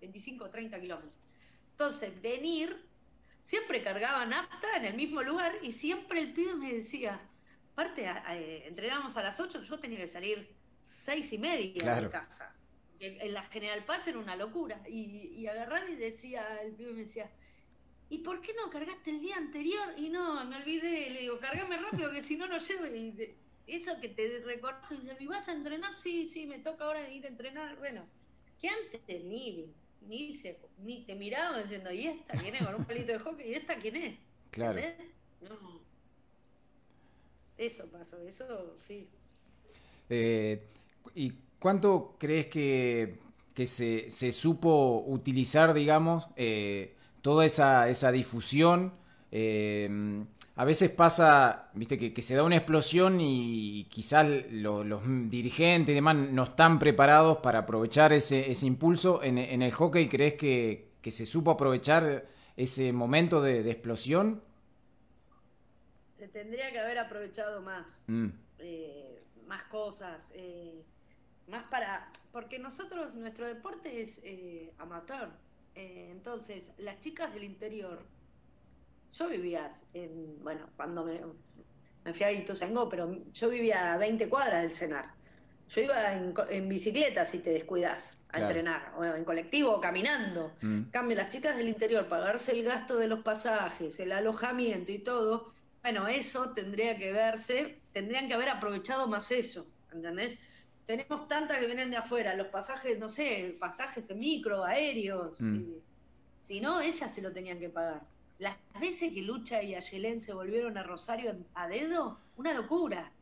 25 0.00 0.44
o 0.44 0.50
30 0.50 0.80
kilómetros. 0.80 1.12
Entonces, 1.72 2.22
venir, 2.22 2.82
siempre 3.42 3.82
cargaba 3.82 4.24
nafta 4.24 4.76
en 4.78 4.86
el 4.86 4.94
mismo 4.94 5.22
lugar 5.22 5.52
y 5.60 5.72
siempre 5.72 6.20
el 6.20 6.32
pibe 6.32 6.54
me 6.54 6.72
decía, 6.72 7.20
aparte, 7.76 8.08
entrenábamos 8.66 9.16
a 9.18 9.22
las 9.22 9.38
8, 9.38 9.62
yo 9.62 9.78
tenía 9.78 9.98
que 9.98 10.08
salir 10.08 10.48
seis 10.80 11.30
y 11.32 11.38
media 11.38 12.00
de 12.00 12.08
casa. 12.08 12.54
En 12.98 13.34
la 13.34 13.42
General 13.42 13.84
Paz 13.84 14.08
era 14.08 14.18
una 14.18 14.34
locura. 14.34 14.80
Y, 14.88 15.34
y 15.36 15.46
agarrar 15.46 15.88
y 15.90 15.96
decía, 15.96 16.62
el 16.62 16.72
pibe 16.72 16.92
me 16.92 17.00
decía, 17.02 17.30
¿y 18.08 18.18
por 18.18 18.40
qué 18.40 18.54
no 18.54 18.70
cargaste 18.70 19.10
el 19.10 19.20
día 19.20 19.36
anterior? 19.36 19.92
Y 19.98 20.08
no, 20.08 20.42
me 20.46 20.56
olvidé, 20.56 21.10
le 21.10 21.20
digo, 21.20 21.38
cargame 21.38 21.76
rápido 21.76 22.10
que 22.10 22.22
si 22.22 22.38
no, 22.38 22.46
no 22.48 22.56
llevo. 22.58 22.86
Y 22.86 23.36
eso 23.66 24.00
que 24.00 24.08
te 24.08 24.40
reconozco 24.44 24.94
y 24.94 24.98
dices, 24.98 25.20
¿me 25.20 25.26
vas 25.26 25.48
a 25.48 25.52
entrenar? 25.52 25.94
Sí, 25.94 26.26
sí, 26.26 26.46
me 26.46 26.60
toca 26.60 26.86
ahora 26.86 27.06
ir 27.10 27.26
a 27.26 27.28
entrenar. 27.28 27.76
Bueno, 27.76 28.08
que 28.58 28.68
antes 28.70 29.02
ni, 29.24 29.74
ni, 30.00 30.32
se, 30.32 30.58
ni 30.78 31.04
te 31.04 31.14
miraba 31.14 31.60
diciendo, 31.60 31.92
¿y 31.92 32.06
esta 32.06 32.38
quién 32.38 32.54
es? 32.54 32.64
Con 32.64 32.76
un 32.76 32.86
palito 32.86 33.12
de 33.12 33.18
hockey, 33.18 33.50
¿y 33.50 33.54
esta 33.54 33.76
quién 33.76 33.96
es? 33.96 34.18
Claro. 34.50 34.80
No. 35.40 35.85
Eso 37.58 37.86
pasó, 37.90 38.18
eso 38.22 38.76
sí. 38.80 39.10
Eh, 40.08 40.62
¿Y 41.14 41.32
cuánto 41.58 42.16
crees 42.18 42.46
que 42.46 43.18
que 43.54 43.64
se, 43.66 44.10
se 44.10 44.32
supo 44.32 45.02
utilizar, 45.06 45.72
digamos, 45.72 46.26
eh, 46.36 46.94
toda 47.22 47.46
esa, 47.46 47.88
esa 47.88 48.12
difusión. 48.12 48.92
eh, 49.32 49.88
a 50.56 50.64
veces 50.66 50.90
pasa, 50.90 51.70
viste, 51.74 51.96
que, 51.98 52.12
que 52.12 52.20
se 52.22 52.34
da 52.34 52.42
una 52.42 52.56
explosión 52.56 53.18
y 53.20 53.84
quizás 53.90 54.26
lo- 54.50 54.84
los 54.84 55.00
dirigentes 55.30 55.92
y 55.92 55.94
demás 55.96 56.16
no 56.16 56.44
están 56.44 56.78
preparados 56.78 57.38
para 57.38 57.60
aprovechar 57.60 58.12
ese, 58.12 58.50
ese 58.50 58.66
impulso. 58.66 59.22
En, 59.22 59.38
en 59.38 59.62
el 59.62 59.72
hockey, 59.72 60.06
¿crees 60.08 60.34
que, 60.34 60.90
que 61.00 61.10
se 61.10 61.24
supo 61.26 61.50
aprovechar 61.52 62.26
ese 62.58 62.92
momento 62.92 63.40
de, 63.42 63.62
de 63.62 63.70
explosión? 63.70 64.42
Se 66.26 66.32
tendría 66.32 66.72
que 66.72 66.80
haber 66.80 66.98
aprovechado 66.98 67.62
más. 67.62 68.02
Mm, 68.08 68.28
eh, 68.58 69.22
más 69.46 69.62
cosas, 69.64 70.32
eh, 70.34 70.82
más 71.46 71.62
para... 71.70 72.10
Porque 72.32 72.58
nosotros, 72.58 73.14
nuestro 73.14 73.46
deporte 73.46 74.02
es 74.02 74.18
eh, 74.24 74.72
amateur. 74.78 75.28
Eh, 75.76 76.08
entonces, 76.10 76.72
las 76.78 76.98
chicas 76.98 77.32
del 77.32 77.44
interior, 77.44 78.02
yo 79.12 79.28
vivía 79.28 79.70
en, 79.94 80.42
bueno, 80.42 80.68
cuando 80.76 81.04
me, 81.04 81.20
me 82.04 82.12
fui 82.12 82.24
a 82.24 82.32
Ituzaingó, 82.32 82.88
pero 82.88 83.08
yo 83.32 83.48
vivía 83.48 83.94
a 83.94 83.96
20 83.98 84.28
cuadras 84.28 84.62
del 84.62 84.72
cenar. 84.72 85.14
Yo 85.68 85.82
iba 85.82 86.12
en, 86.14 86.34
en 86.50 86.68
bicicleta 86.68 87.24
si 87.24 87.38
te 87.38 87.50
descuidas 87.50 88.14
a 88.30 88.38
Claro. 88.38 88.46
entrenar, 88.48 88.92
o 88.98 89.04
en 89.04 89.24
colectivo 89.24 89.70
o 89.76 89.80
caminando. 89.80 90.52
mm, 90.60 90.74
En 90.76 90.84
cambio, 90.90 91.16
las 91.16 91.28
chicas 91.28 91.56
del 91.56 91.68
interior, 91.68 92.08
pagarse 92.08 92.50
el 92.50 92.64
gasto 92.64 92.96
de 92.96 93.06
los 93.06 93.20
pasajes, 93.22 94.00
el 94.00 94.10
alojamiento 94.10 94.90
y 94.90 94.98
todo, 94.98 95.52
bueno, 95.86 96.08
eso 96.08 96.50
tendría 96.50 96.98
que 96.98 97.12
verse, 97.12 97.78
tendrían 97.92 98.26
que 98.26 98.34
haber 98.34 98.48
aprovechado 98.48 99.06
más 99.06 99.30
eso, 99.30 99.68
¿entendés? 99.92 100.36
Tenemos 100.84 101.28
tantas 101.28 101.58
que 101.58 101.66
vienen 101.66 101.90
de 101.92 101.96
afuera, 101.96 102.34
los 102.34 102.48
pasajes, 102.48 102.98
no 102.98 103.08
sé, 103.08 103.56
pasajes 103.60 104.10
en 104.10 104.18
micro, 104.18 104.64
aéreos, 104.64 105.40
Mm. 105.40 105.54
eh, 105.54 105.78
si 106.42 106.60
no, 106.60 106.80
ellas 106.80 107.14
se 107.14 107.22
lo 107.22 107.30
tenían 107.30 107.60
que 107.60 107.68
pagar. 107.68 108.00
Las 108.40 108.56
veces 108.80 109.12
que 109.12 109.22
Lucha 109.22 109.62
y 109.62 109.76
Ayelén 109.76 110.18
se 110.18 110.32
volvieron 110.34 110.76
a 110.76 110.82
Rosario 110.82 111.36
a 111.54 111.68
dedo, 111.68 112.18
una 112.36 112.52
locura. 112.52 113.12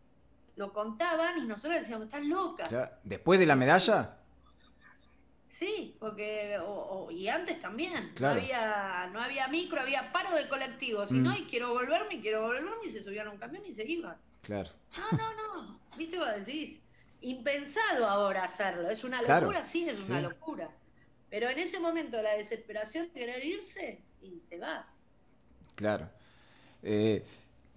Lo 0.56 0.72
contaban 0.72 1.36
y 1.36 1.42
nosotros 1.46 1.80
decíamos, 1.80 2.06
estás 2.06 2.24
loca. 2.24 2.98
¿Después 3.04 3.38
de 3.38 3.44
la 3.44 3.56
medalla? 3.56 4.16
Sí, 5.58 5.94
porque 6.00 6.58
o- 6.58 6.64
o- 7.06 7.10
y 7.12 7.28
antes 7.28 7.60
también 7.60 8.10
Claro. 8.16 8.34
no 8.34 8.40
había 8.40 9.10
no 9.12 9.20
había 9.22 9.46
micro, 9.46 9.80
había 9.80 10.10
paro 10.12 10.34
de 10.34 10.48
colectivos, 10.48 11.12
y 11.12 11.14
Mm. 11.14 11.22
no, 11.22 11.36
y 11.36 11.44
quiero 11.44 11.72
volverme, 11.72 12.14
y 12.16 12.20
quiero 12.20 12.42
volverme, 12.42 12.70
y 12.84 12.90
se 12.90 13.00
subían 13.00 13.28
a 13.28 13.30
un 13.30 13.38
camión 13.38 13.62
y 13.64 13.72
se 13.72 13.86
iban. 13.88 14.16
Claro. 14.42 14.70
No, 14.98 15.16
no, 15.16 15.34
no, 15.62 15.80
¿viste 15.96 16.18
vos 16.18 16.26
decís? 16.44 16.80
Impensado 17.20 18.08
ahora 18.08 18.42
hacerlo, 18.44 18.90
es 18.90 19.04
una 19.04 19.20
Claro, 19.22 19.46
locura, 19.46 19.64
sí, 19.64 19.88
es 19.88 20.08
una 20.08 20.20
locura. 20.22 20.70
Pero 21.30 21.48
en 21.48 21.58
ese 21.58 21.78
momento 21.78 22.20
la 22.20 22.32
desesperación 22.34 23.06
de 23.06 23.12
querer 23.20 23.44
irse 23.44 24.00
y 24.22 24.40
te 24.50 24.58
vas. 24.58 24.86
Claro. 25.76 26.08
Eh, 26.82 27.24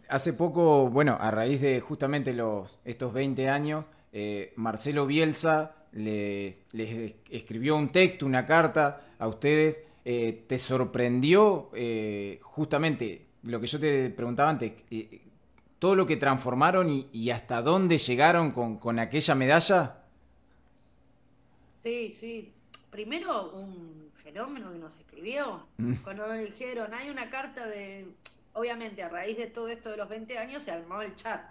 hace 0.09 0.33
poco, 0.33 0.89
bueno, 0.89 1.15
a 1.19 1.29
raíz 1.29 1.61
de 1.61 1.79
justamente 1.79 2.33
los, 2.33 2.79
estos 2.85 3.13
20 3.13 3.49
años, 3.49 3.85
eh, 4.13 4.51
Marcelo 4.55 5.05
Bielsa 5.05 5.75
les, 5.97 6.60
les 6.71 7.15
escribió 7.29 7.75
un 7.75 7.89
texto, 7.89 8.25
una 8.25 8.45
carta 8.45 9.01
a 9.19 9.27
ustedes. 9.27 9.83
Eh, 10.05 10.45
¿Te 10.47 10.57
sorprendió 10.57 11.69
eh, 11.73 12.39
justamente 12.41 13.25
lo 13.43 13.60
que 13.60 13.67
yo 13.67 13.79
te 13.79 14.10
preguntaba 14.10 14.49
antes? 14.49 14.71
eh, 14.89 15.21
todo 15.79 15.95
lo 15.95 16.05
que 16.05 16.17
transformaron 16.17 16.89
y, 16.89 17.07
y 17.12 17.29
hasta 17.29 17.62
dónde 17.62 17.97
llegaron 17.97 18.51
con, 18.51 18.77
con 18.77 18.99
aquella 18.99 19.36
medalla? 19.36 19.97
Sí, 21.83 22.13
sí. 22.13 22.51
Primero 22.89 23.51
un 23.51 24.12
fenómeno 24.23 24.71
que 24.71 24.79
nos 24.79 24.97
escribió. 24.97 25.67
Mm. 25.77 25.95
Cuando 26.03 26.27
nos 26.27 26.39
dijeron, 26.39 26.93
hay 26.93 27.10
una 27.10 27.29
carta 27.29 27.65
de... 27.67 28.07
Obviamente, 28.53 29.03
a 29.03 29.10
raíz 29.10 29.38
de 29.38 29.47
todo 29.47 29.67
esto 29.67 29.91
de 29.91 29.97
los 29.97 30.10
20 30.10 30.38
años 30.38 30.63
se 30.63 30.71
armó 30.71 31.01
el 31.03 31.15
chat, 31.15 31.41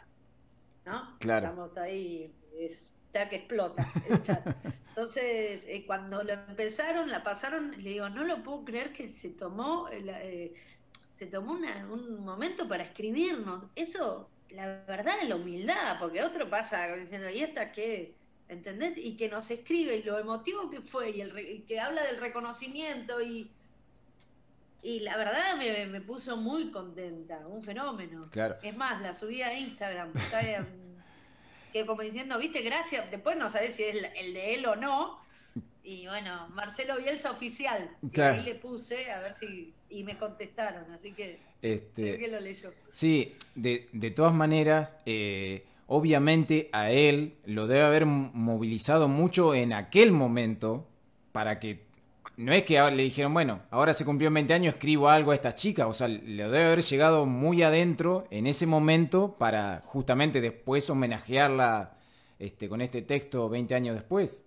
¿no? 0.84 1.16
Claro. 1.20 1.46
Estamos 1.46 1.76
ahí, 1.76 2.32
es, 2.58 2.92
está 3.16 3.28
que 3.28 3.36
explota 3.36 3.86
el 4.08 4.22
chat. 4.22 4.46
Entonces, 4.88 5.64
eh, 5.66 5.84
cuando 5.86 6.22
lo 6.22 6.32
empezaron, 6.32 7.10
la 7.10 7.22
pasaron, 7.22 7.70
le 7.72 7.90
digo, 7.90 8.08
no 8.08 8.24
lo 8.24 8.42
puedo 8.42 8.64
creer 8.64 8.92
que 8.92 9.08
se 9.10 9.30
tomó, 9.30 9.88
el, 9.88 10.08
eh, 10.08 10.54
se 11.14 11.26
tomó 11.26 11.52
una- 11.52 11.86
un 11.90 12.24
momento 12.24 12.66
para 12.68 12.82
escribirnos. 12.84 13.64
Eso, 13.74 14.28
la 14.50 14.66
verdad, 14.86 15.14
es 15.22 15.28
la 15.28 15.36
humildad, 15.36 15.98
porque 15.98 16.22
otro 16.22 16.48
pasa 16.48 16.94
diciendo, 16.96 17.28
¿y 17.30 17.40
esta 17.40 17.72
qué? 17.72 18.14
¿Entendés? 18.48 18.96
Y 18.96 19.16
que 19.16 19.28
nos 19.28 19.50
escribe 19.50 19.96
y 19.96 20.02
lo 20.02 20.18
emotivo 20.18 20.70
que 20.70 20.80
fue 20.80 21.10
y, 21.10 21.20
el 21.20 21.36
y 21.38 21.60
que 21.62 21.80
habla 21.80 22.02
del 22.04 22.18
reconocimiento 22.18 23.20
y, 23.20 23.50
y 24.82 25.00
la 25.00 25.16
verdad 25.16 25.56
me, 25.58 25.86
me 25.86 26.00
puso 26.00 26.36
muy 26.36 26.70
contenta, 26.70 27.44
un 27.46 27.62
fenómeno. 27.64 28.28
Claro. 28.30 28.56
Es 28.62 28.76
más, 28.76 29.02
la 29.02 29.12
subí 29.14 29.42
a 29.42 29.58
Instagram, 29.58 30.12
está 30.16 30.40
en- 30.42 30.85
que 31.80 31.86
como 31.86 32.02
diciendo, 32.02 32.38
viste, 32.38 32.62
gracias, 32.62 33.10
después 33.10 33.36
no 33.36 33.50
sabés 33.50 33.74
si 33.74 33.84
es 33.84 33.96
el 34.16 34.34
de 34.34 34.54
él 34.54 34.66
o 34.66 34.76
no. 34.76 35.18
Y 35.82 36.06
bueno, 36.06 36.48
Marcelo 36.48 36.96
Bielsa 36.96 37.30
oficial. 37.30 37.88
Y 38.12 38.20
ahí 38.20 38.42
le 38.42 38.56
puse 38.56 39.12
a 39.12 39.20
ver 39.20 39.32
si. 39.32 39.72
Y 39.88 40.02
me 40.02 40.18
contestaron, 40.18 40.90
así 40.90 41.12
que 41.12 41.38
Este, 41.62 42.02
creo 42.02 42.18
que 42.18 42.28
lo 42.28 42.40
leyó. 42.40 42.72
Sí, 42.90 43.34
de, 43.54 43.88
de 43.92 44.10
todas 44.10 44.34
maneras, 44.34 44.96
eh, 45.06 45.64
obviamente 45.86 46.68
a 46.72 46.90
él 46.90 47.36
lo 47.44 47.68
debe 47.68 47.82
haber 47.82 48.04
movilizado 48.04 49.06
mucho 49.06 49.54
en 49.54 49.72
aquel 49.72 50.10
momento 50.10 50.88
para 51.30 51.60
que... 51.60 51.85
No 52.36 52.52
es 52.52 52.64
que 52.64 52.78
le 52.90 53.02
dijeron, 53.02 53.32
bueno, 53.32 53.62
ahora 53.70 53.94
se 53.94 54.04
cumplió 54.04 54.30
20 54.30 54.52
años, 54.52 54.74
escribo 54.74 55.08
algo 55.08 55.30
a 55.30 55.34
esta 55.34 55.54
chica. 55.54 55.86
O 55.86 55.94
sea, 55.94 56.06
le 56.08 56.44
debe 56.44 56.64
haber 56.64 56.82
llegado 56.82 57.24
muy 57.24 57.62
adentro 57.62 58.26
en 58.30 58.46
ese 58.46 58.66
momento 58.66 59.36
para 59.38 59.82
justamente 59.86 60.40
después 60.42 60.88
homenajearla 60.90 61.96
este, 62.38 62.68
con 62.68 62.82
este 62.82 63.00
texto 63.02 63.48
20 63.48 63.74
años 63.74 63.94
después. 63.94 64.44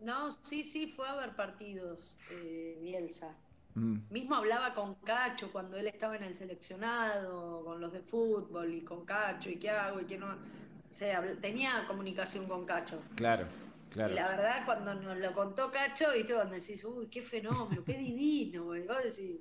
No, 0.00 0.32
sí, 0.42 0.64
sí, 0.64 0.92
fue 0.96 1.06
a 1.06 1.14
ver 1.14 1.36
partidos, 1.36 2.16
eh, 2.30 2.78
Bielsa. 2.80 3.36
Mm, 3.74 3.98
Mismo 4.10 4.34
hablaba 4.34 4.74
con 4.74 4.94
Cacho 4.96 5.52
cuando 5.52 5.76
él 5.76 5.86
estaba 5.86 6.16
en 6.16 6.24
el 6.24 6.34
seleccionado, 6.34 7.62
con 7.64 7.80
los 7.80 7.92
de 7.92 8.00
fútbol 8.00 8.74
y 8.74 8.80
con 8.80 9.04
Cacho 9.04 9.50
y 9.50 9.56
qué 9.56 9.70
hago 9.70 10.00
y 10.00 10.04
qué 10.06 10.18
no. 10.18 10.26
O 10.26 10.94
sea, 10.94 11.22
tenía 11.40 11.84
comunicación 11.86 12.46
con 12.46 12.64
Cacho. 12.64 13.00
claro, 13.14 13.46
claro. 13.92 14.12
Y 14.12 14.16
la 14.16 14.28
verdad, 14.28 14.64
cuando 14.64 14.94
nos 14.94 15.16
lo 15.18 15.32
contó 15.32 15.70
Cacho, 15.70 16.12
viste, 16.12 16.34
cuando 16.34 16.54
decís, 16.54 16.84
uy, 16.84 17.06
qué 17.08 17.22
fenómeno, 17.22 17.84
qué 17.84 17.98
divino, 17.98 18.74
y 18.74 18.86
vos 18.86 18.98
decís, 19.04 19.40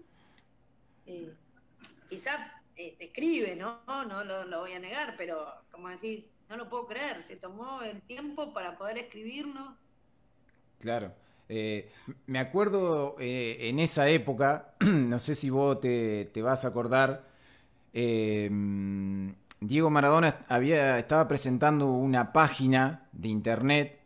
eh, 1.06 1.34
quizá 2.10 2.62
eh, 2.76 2.96
te 2.98 3.06
escribe, 3.06 3.56
¿no? 3.56 3.82
No 3.88 4.24
lo, 4.24 4.46
lo 4.46 4.60
voy 4.60 4.74
a 4.74 4.80
negar, 4.80 5.16
pero 5.18 5.46
como 5.72 5.90
decís, 5.90 6.26
no 6.50 6.58
lo 6.58 6.70
puedo 6.70 6.86
creer, 6.86 7.24
se 7.24 7.38
tomó 7.38 7.82
el 7.82 8.02
tiempo 8.02 8.54
para 8.54 8.78
poder 8.78 8.98
escribirnos. 8.98 9.76
Claro. 10.80 11.14
Eh, 11.48 11.92
me 12.28 12.40
acuerdo 12.40 13.16
eh, 13.20 13.58
en 13.70 13.80
esa 13.80 14.08
época, 14.10 14.74
no 14.80 15.20
sé 15.20 15.36
si 15.36 15.50
vos 15.50 15.80
te, 15.80 16.26
te 16.34 16.42
vas 16.42 16.66
a 16.66 16.70
acordar, 16.70 17.28
eh, 17.94 18.50
Diego 19.60 19.90
Maradona 19.90 20.40
había, 20.48 20.98
estaba 20.98 21.28
presentando 21.28 21.88
una 21.88 22.34
página 22.34 23.08
de 23.12 23.28
internet 23.30 24.01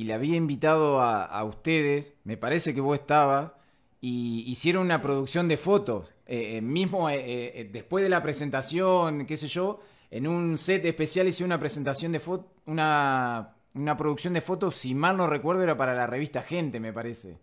y 0.00 0.04
le 0.04 0.14
había 0.14 0.36
invitado 0.36 1.00
a, 1.00 1.24
a 1.24 1.44
ustedes, 1.44 2.14
me 2.24 2.38
parece 2.38 2.74
que 2.74 2.80
vos 2.80 2.98
estabas, 2.98 3.52
y 4.00 4.44
hicieron 4.50 4.86
una 4.86 5.02
producción 5.02 5.46
de 5.46 5.58
fotos. 5.58 6.08
Eh, 6.24 6.56
eh, 6.56 6.60
mismo 6.62 7.10
eh, 7.10 7.68
después 7.70 8.02
de 8.02 8.08
la 8.08 8.22
presentación, 8.22 9.26
qué 9.26 9.36
sé 9.36 9.46
yo, 9.46 9.82
en 10.10 10.26
un 10.26 10.56
set 10.56 10.86
especial 10.86 11.28
hice 11.28 11.44
una 11.44 11.60
presentación 11.60 12.12
de 12.12 12.20
fotos, 12.20 12.50
una, 12.64 13.56
una 13.74 13.96
producción 13.98 14.32
de 14.32 14.40
fotos, 14.40 14.76
si 14.76 14.94
mal 14.94 15.18
no 15.18 15.26
recuerdo, 15.26 15.62
era 15.62 15.76
para 15.76 15.94
la 15.94 16.06
revista 16.06 16.40
Gente, 16.40 16.80
me 16.80 16.94
parece. 16.94 17.38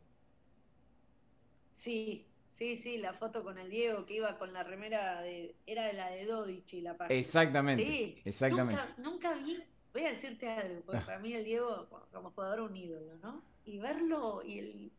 Sí, 1.75 2.25
sí, 2.49 2.75
sí, 2.75 2.97
la 2.97 3.13
foto 3.13 3.43
con 3.43 3.59
el 3.59 3.69
Diego 3.69 4.07
que 4.07 4.15
iba 4.15 4.39
con 4.39 4.51
la 4.51 4.63
remera 4.63 5.21
de, 5.21 5.53
era 5.67 5.85
de 5.85 5.93
la 5.93 6.09
de 6.09 6.25
Dodici 6.25 6.81
la 6.81 6.97
página. 6.97 7.19
Exactamente. 7.19 7.83
Sí, 7.83 8.21
exactamente. 8.25 8.81
Nunca, 8.97 9.29
nunca 9.29 9.33
vi, 9.45 9.59
voy 9.97 10.05
a 10.07 10.11
decirte 10.11 10.49
algo, 10.49 10.83
porque 10.85 11.01
para 11.01 11.19
mí 11.19 11.33
el 11.33 11.43
Diego 11.43 11.89
como 12.11 12.31
jugador 12.31 12.61
un 12.61 12.75
ídolo, 12.75 13.17
¿no? 13.17 13.43
Y 13.65 13.79
verlo 13.79 14.43
y 14.43 14.59
el 14.59 14.91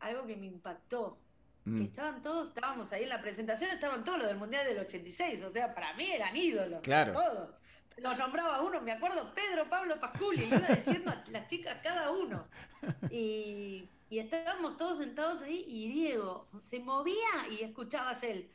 algo 0.00 0.26
que 0.26 0.36
me 0.36 0.46
impactó, 0.46 1.18
que 1.74 1.84
Mm, 1.84 1.86
estaban 1.86 2.22
todos, 2.22 2.48
estábamos 2.48 2.92
ahí 2.92 3.04
en 3.04 3.08
la 3.08 3.20
presentación, 3.20 3.70
estaban 3.70 4.04
todos 4.04 4.18
los 4.18 4.28
del 4.28 4.36
Mundial 4.38 4.66
del 4.66 4.78
86, 4.80 5.42
o 5.44 5.52
sea, 5.52 5.74
para 5.74 5.94
mí 5.94 6.10
eran 6.10 6.36
ídolos, 6.36 6.82
Claro. 6.82 7.12
todos. 7.12 7.56
Los 7.98 8.16
nombraba 8.18 8.62
uno, 8.62 8.80
me 8.80 8.92
acuerdo, 8.92 9.34
Pedro 9.34 9.68
Pablo 9.68 10.00
Pasculi, 10.00 10.44
y 10.44 10.56
iba 10.56 10.68
diciendo 10.72 11.10
a 11.10 11.24
las 11.30 11.46
chicas 11.48 11.80
cada 11.82 12.10
uno. 12.10 12.48
Y, 13.08 13.90
y 14.08 14.18
estábamos 14.18 14.76
todos 14.76 14.98
sentados 14.98 15.42
ahí 15.42 15.64
y 15.66 15.88
Diego 15.92 16.48
se 16.62 16.80
movía 16.80 17.48
y 17.50 17.62
escuchabas 17.62 18.22
él. 18.22 18.50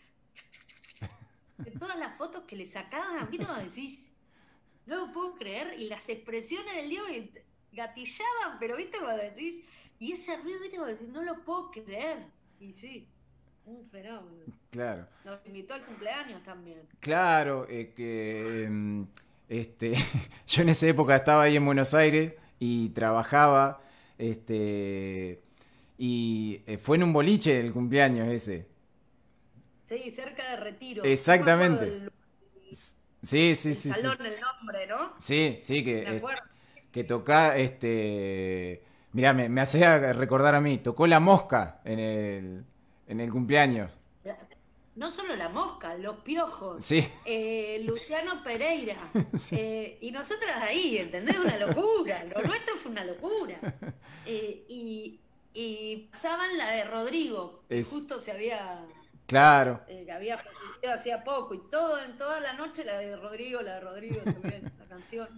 De 1.63 1.71
todas 1.71 1.97
las 1.99 2.17
fotos 2.17 2.43
que 2.45 2.55
le 2.55 2.65
sacaban, 2.65 3.29
¿viste 3.29 3.45
cómo 3.45 3.59
decís? 3.59 4.16
No 4.87 5.05
lo 5.05 5.13
puedo 5.13 5.35
creer. 5.35 5.75
Y 5.77 5.87
las 5.87 6.09
expresiones 6.09 6.75
del 6.75 6.89
Diego 6.89 7.05
gatillaban, 7.71 8.57
pero 8.59 8.75
¿viste 8.75 8.97
cómo 8.97 9.11
decís? 9.11 9.63
Y 9.99 10.13
ese 10.13 10.37
ruido, 10.37 10.59
viste, 10.59 10.77
como 10.77 10.87
decir, 10.89 11.09
no 11.09 11.23
lo 11.23 11.43
puedo 11.43 11.71
creer. 11.71 12.25
Y 12.59 12.73
sí, 12.73 13.07
un 13.65 13.87
fenómeno. 13.89 14.45
Claro. 14.71 15.07
Nos 15.25 15.45
invitó 15.45 15.73
al 15.73 15.85
cumpleaños 15.85 16.41
también. 16.43 16.81
Claro, 16.99 17.67
eh, 17.69 17.93
que 17.95 18.63
em, 18.63 19.07
este, 19.49 19.93
yo 20.47 20.61
en 20.61 20.69
esa 20.69 20.87
época 20.87 21.15
estaba 21.15 21.43
ahí 21.43 21.55
en 21.55 21.65
Buenos 21.65 21.93
Aires 21.93 22.33
y 22.59 22.89
trabajaba, 22.89 23.81
este, 24.17 25.41
y 25.97 26.61
eh, 26.65 26.77
fue 26.77 26.97
en 26.97 27.03
un 27.03 27.13
boliche 27.13 27.59
el 27.59 27.73
cumpleaños 27.73 28.27
ese. 28.29 28.67
Sí, 29.89 30.11
cerca 30.11 30.51
de 30.51 30.57
Retiro. 30.57 31.03
Exactamente. 31.03 32.09
Sí, 33.27 33.55
sí, 33.55 33.73
sí, 33.75 33.89
el 33.89 33.95
sí. 33.95 34.01
salón, 34.01 34.25
el 34.25 34.39
nombre, 34.39 34.87
¿no? 34.87 35.13
Sí, 35.17 35.57
sí, 35.61 35.83
que, 35.83 36.05
Me 36.05 36.17
eh, 36.17 36.21
que 36.91 37.03
toca, 37.03 37.57
este, 37.57 38.83
mirá, 39.11 39.33
me, 39.33 39.49
me 39.49 39.61
hacía 39.61 40.13
recordar 40.13 40.55
a 40.55 40.61
mí, 40.61 40.77
tocó 40.79 41.07
la 41.07 41.19
mosca 41.19 41.81
en 41.83 41.99
el, 41.99 42.65
en 43.07 43.19
el 43.19 43.31
cumpleaños. 43.31 43.91
No 44.95 45.11
solo 45.11 45.35
la 45.35 45.49
mosca, 45.49 45.95
los 45.95 46.17
piojos. 46.21 46.83
Sí, 46.83 47.07
eh, 47.25 47.83
Luciano 47.85 48.41
Pereira. 48.43 48.97
eh, 49.51 49.99
y 50.01 50.09
nosotras 50.11 50.57
ahí, 50.59 50.97
¿entendés? 50.97 51.37
Una 51.37 51.55
locura. 51.57 52.23
Lo 52.23 52.41
nuestro 52.41 52.75
fue 52.77 52.91
una 52.91 53.03
locura. 53.05 53.59
Eh, 54.29 54.65
y, 54.67 55.21
y 55.53 56.09
pasaban 56.11 56.57
la 56.57 56.71
de 56.71 56.83
Rodrigo, 56.83 57.63
que 57.69 57.79
Es- 57.79 57.89
justo 57.89 58.19
se 58.19 58.33
había, 58.33 58.85
claro, 59.27 59.81
eh, 59.87 60.03
que 60.05 60.11
había 60.11 60.37
fallecido 60.37 60.93
hacía 60.93 61.23
poco. 61.23 61.53
Y 61.53 61.59
todo, 61.69 62.01
en 62.03 62.17
toda 62.17 62.39
la 62.41 62.53
noche 62.53 62.83
la 62.85 62.97
de 62.99 63.15
Rodrigo, 63.17 63.61
la 63.61 63.75
de 63.75 63.79
Rodrigo 63.81 64.21
también, 64.23 64.71
la 64.79 64.85
canción. 64.85 65.29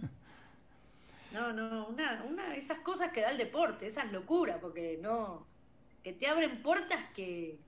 No, 1.32 1.52
no, 1.52 1.86
una, 1.86 2.24
una 2.28 2.48
de 2.50 2.58
esas 2.58 2.80
cosas 2.80 3.12
que 3.12 3.20
da 3.20 3.30
el 3.30 3.38
deporte, 3.38 3.86
esas 3.86 4.10
locuras, 4.12 4.58
porque 4.60 4.98
no. 5.00 5.46
que 6.02 6.12
te 6.12 6.26
abren 6.26 6.62
puertas 6.62 6.98
que 7.14 7.60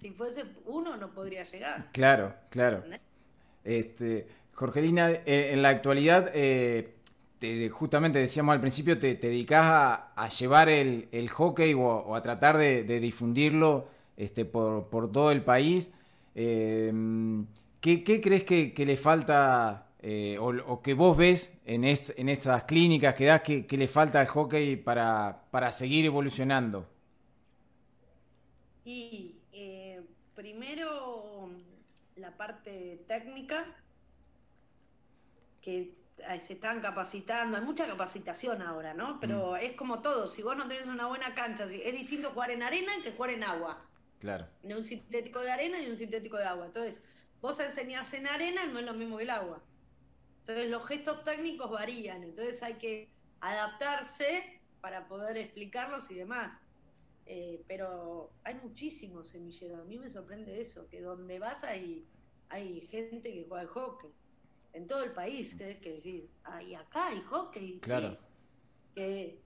si 0.00 0.10
fuese 0.12 0.44
uno 0.66 0.96
no 0.96 1.12
podría 1.12 1.44
llegar. 1.44 1.88
claro, 1.92 2.34
claro. 2.50 2.84
Este, 3.64 4.28
Jorgelina, 4.54 5.10
eh, 5.10 5.50
en 5.52 5.62
la 5.62 5.68
actualidad, 5.70 6.30
eh, 6.34 6.94
te- 7.38 7.68
justamente 7.68 8.18
decíamos 8.18 8.54
al 8.54 8.60
principio, 8.60 8.98
te, 8.98 9.14
te 9.16 9.28
dedicás 9.28 9.66
a, 9.66 10.12
a 10.14 10.28
llevar 10.30 10.68
el, 10.70 11.08
el 11.12 11.28
hockey 11.28 11.74
o, 11.74 11.80
o 11.80 12.14
a 12.14 12.22
tratar 12.22 12.56
de, 12.56 12.84
de 12.84 13.00
difundirlo 13.00 13.88
este, 14.18 14.44
por, 14.44 14.90
por 14.90 15.10
todo 15.12 15.32
el 15.32 15.42
país. 15.44 15.92
Eh, 16.36 16.92
¿qué, 17.80 18.04
qué 18.04 18.20
crees 18.20 18.44
que, 18.44 18.74
que 18.74 18.86
le 18.86 18.96
falta 18.96 19.88
eh, 20.00 20.36
o, 20.40 20.48
o 20.72 20.82
que 20.82 20.94
vos 20.94 21.16
ves 21.16 21.58
en, 21.64 21.84
es- 21.84 22.14
en 22.16 22.28
estas 22.28 22.64
clínicas 22.64 23.14
que 23.14 23.24
das 23.26 23.42
que, 23.42 23.66
que 23.66 23.76
le 23.76 23.88
falta 23.88 24.20
al 24.20 24.26
hockey 24.28 24.76
para, 24.76 25.42
para 25.50 25.70
seguir 25.72 26.04
evolucionando? 26.06 26.86
Y 28.84 29.42
eh, 29.52 30.02
primero 30.34 31.50
la 32.16 32.36
parte 32.36 33.04
técnica, 33.06 33.66
que 35.60 35.94
se 36.40 36.54
están 36.54 36.80
capacitando, 36.80 37.56
hay 37.56 37.64
mucha 37.64 37.86
capacitación 37.86 38.62
ahora, 38.62 38.94
¿no? 38.94 39.20
Pero 39.20 39.56
es 39.56 39.72
como 39.74 40.02
todo, 40.02 40.26
si 40.26 40.42
vos 40.42 40.56
no 40.56 40.66
tenés 40.68 40.86
una 40.86 41.06
buena 41.06 41.34
cancha, 41.34 41.64
es 41.64 41.92
distinto 41.94 42.30
jugar 42.30 42.50
en 42.50 42.62
arena 42.62 42.92
que 43.02 43.12
jugar 43.12 43.30
en 43.30 43.44
agua, 43.44 43.87
Claro, 44.18 44.48
de 44.62 44.74
un 44.76 44.84
sintético 44.84 45.40
de 45.40 45.50
arena 45.50 45.80
y 45.82 45.88
un 45.90 45.96
sintético 45.96 46.36
de 46.38 46.44
agua. 46.44 46.66
Entonces, 46.66 47.02
vos 47.40 47.58
enseñás 47.60 48.12
en 48.14 48.26
arena 48.26 48.66
no 48.66 48.78
es 48.80 48.84
lo 48.86 48.94
mismo 48.94 49.16
que 49.18 49.24
el 49.24 49.30
agua. 49.30 49.64
Entonces, 50.40 50.70
los 50.70 50.86
gestos 50.86 51.24
técnicos 51.24 51.70
varían, 51.70 52.22
entonces 52.24 52.62
hay 52.62 52.78
que 52.78 53.16
adaptarse 53.40 54.62
para 54.80 55.08
poder 55.08 55.36
explicarlos 55.36 56.10
y 56.10 56.16
demás. 56.16 56.60
Eh, 57.26 57.64
pero 57.68 58.38
hay 58.44 58.54
muchísimos 58.56 59.30
semilleros. 59.30 59.80
A 59.80 59.84
mí 59.84 59.98
me 59.98 60.10
sorprende 60.10 60.60
eso, 60.62 60.88
que 60.88 61.02
donde 61.02 61.38
vas 61.38 61.64
hay, 61.64 62.10
hay 62.48 62.82
gente 62.88 63.32
que 63.32 63.44
juega 63.44 63.62
al 63.62 63.68
hockey. 63.68 64.10
En 64.72 64.86
todo 64.86 65.04
el 65.04 65.12
país, 65.12 65.58
es 65.60 65.78
que 65.80 65.94
decir, 65.94 66.34
ay, 66.44 66.74
acá 66.74 67.08
hay 67.08 67.22
hockey. 67.22 67.80
sí, 67.80 67.80
Claro. 67.80 68.18
que 68.94 69.44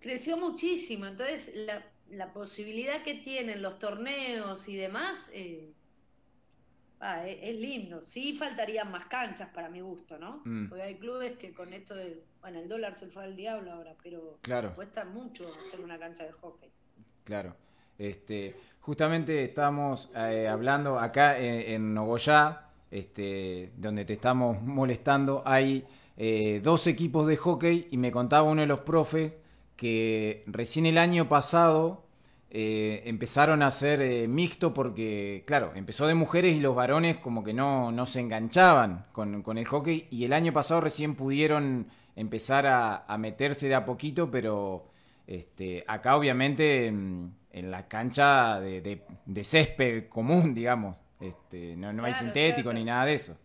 creció 0.00 0.36
muchísimo. 0.36 1.06
Entonces, 1.06 1.54
la, 1.54 1.97
la 2.10 2.32
posibilidad 2.32 3.02
que 3.02 3.14
tienen 3.14 3.62
los 3.62 3.78
torneos 3.78 4.68
y 4.68 4.76
demás 4.76 5.30
eh, 5.34 5.72
ah, 7.00 7.26
es, 7.26 7.38
es 7.42 7.56
lindo. 7.56 8.00
Sí 8.00 8.36
faltarían 8.38 8.90
más 8.90 9.06
canchas 9.06 9.48
para 9.54 9.68
mi 9.68 9.80
gusto, 9.80 10.18
¿no? 10.18 10.42
Mm. 10.44 10.68
Porque 10.68 10.82
hay 10.82 10.94
clubes 10.96 11.36
que 11.36 11.52
con 11.52 11.72
esto 11.72 11.94
de, 11.94 12.22
bueno, 12.40 12.60
el 12.60 12.68
dólar 12.68 12.94
se 12.94 13.08
fue 13.08 13.24
al 13.24 13.36
diablo 13.36 13.72
ahora, 13.72 13.94
pero 14.02 14.38
claro. 14.42 14.74
cuesta 14.74 15.04
mucho 15.04 15.50
hacer 15.60 15.80
una 15.80 15.98
cancha 15.98 16.24
de 16.24 16.32
hockey. 16.32 16.70
Claro. 17.24 17.54
Este, 17.98 18.54
justamente 18.80 19.44
estamos 19.44 20.10
eh, 20.14 20.46
hablando 20.48 20.98
acá 20.98 21.38
en, 21.38 21.74
en 21.74 21.94
Nogoyá, 21.94 22.70
este, 22.90 23.72
donde 23.76 24.04
te 24.04 24.14
estamos 24.14 24.62
molestando, 24.62 25.42
hay 25.44 25.84
eh, 26.16 26.60
dos 26.64 26.86
equipos 26.86 27.26
de 27.26 27.36
hockey 27.36 27.88
y 27.90 27.96
me 27.96 28.10
contaba 28.10 28.48
uno 28.48 28.60
de 28.62 28.66
los 28.66 28.80
profes 28.80 29.36
que 29.78 30.44
recién 30.48 30.86
el 30.86 30.98
año 30.98 31.30
pasado 31.30 32.04
eh, 32.50 33.02
empezaron 33.06 33.62
a 33.62 33.68
hacer 33.68 34.02
eh, 34.02 34.28
mixto 34.28 34.74
porque, 34.74 35.44
claro, 35.46 35.72
empezó 35.76 36.06
de 36.08 36.14
mujeres 36.16 36.56
y 36.56 36.60
los 36.60 36.76
varones 36.76 37.18
como 37.18 37.44
que 37.44 37.54
no, 37.54 37.92
no 37.92 38.06
se 38.06 38.20
enganchaban 38.20 39.06
con, 39.12 39.42
con 39.44 39.58
el 39.58 39.66
hockey 39.66 40.08
y 40.10 40.24
el 40.26 40.34
año 40.34 40.52
pasado 40.52 40.82
recién 40.82 41.16
pudieron 41.16 41.88
empezar 42.16 42.66
a, 42.66 43.06
a 43.06 43.18
meterse 43.18 43.68
de 43.68 43.76
a 43.76 43.86
poquito, 43.86 44.30
pero 44.30 44.88
este, 45.26 45.84
acá 45.88 46.16
obviamente 46.16 46.86
en, 46.88 47.34
en 47.52 47.70
la 47.70 47.88
cancha 47.88 48.60
de, 48.60 48.80
de- 48.82 49.04
de 49.26 49.44
césped 49.44 50.08
común, 50.10 50.54
digamos, 50.56 50.98
este, 51.20 51.76
no, 51.76 51.92
no 51.94 52.04
hay 52.04 52.14
sintético 52.14 52.70
claro. 52.70 52.78
ni 52.78 52.84
nada 52.84 53.06
de 53.06 53.14
eso. 53.14 53.38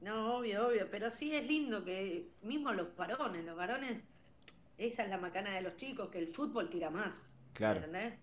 No, 0.00 0.36
obvio, 0.38 0.68
obvio, 0.68 0.88
pero 0.90 1.10
sí 1.10 1.34
es 1.34 1.44
lindo 1.46 1.84
que 1.84 2.30
mismo 2.42 2.72
los 2.72 2.94
varones, 2.96 3.44
los 3.44 3.56
varones, 3.56 4.02
esa 4.78 5.02
es 5.02 5.08
la 5.10 5.18
macana 5.18 5.50
de 5.50 5.62
los 5.62 5.76
chicos, 5.76 6.08
que 6.10 6.18
el 6.18 6.28
fútbol 6.28 6.70
tira 6.70 6.90
más. 6.90 7.34
Claro. 7.52 7.80
¿entendés? 7.80 8.14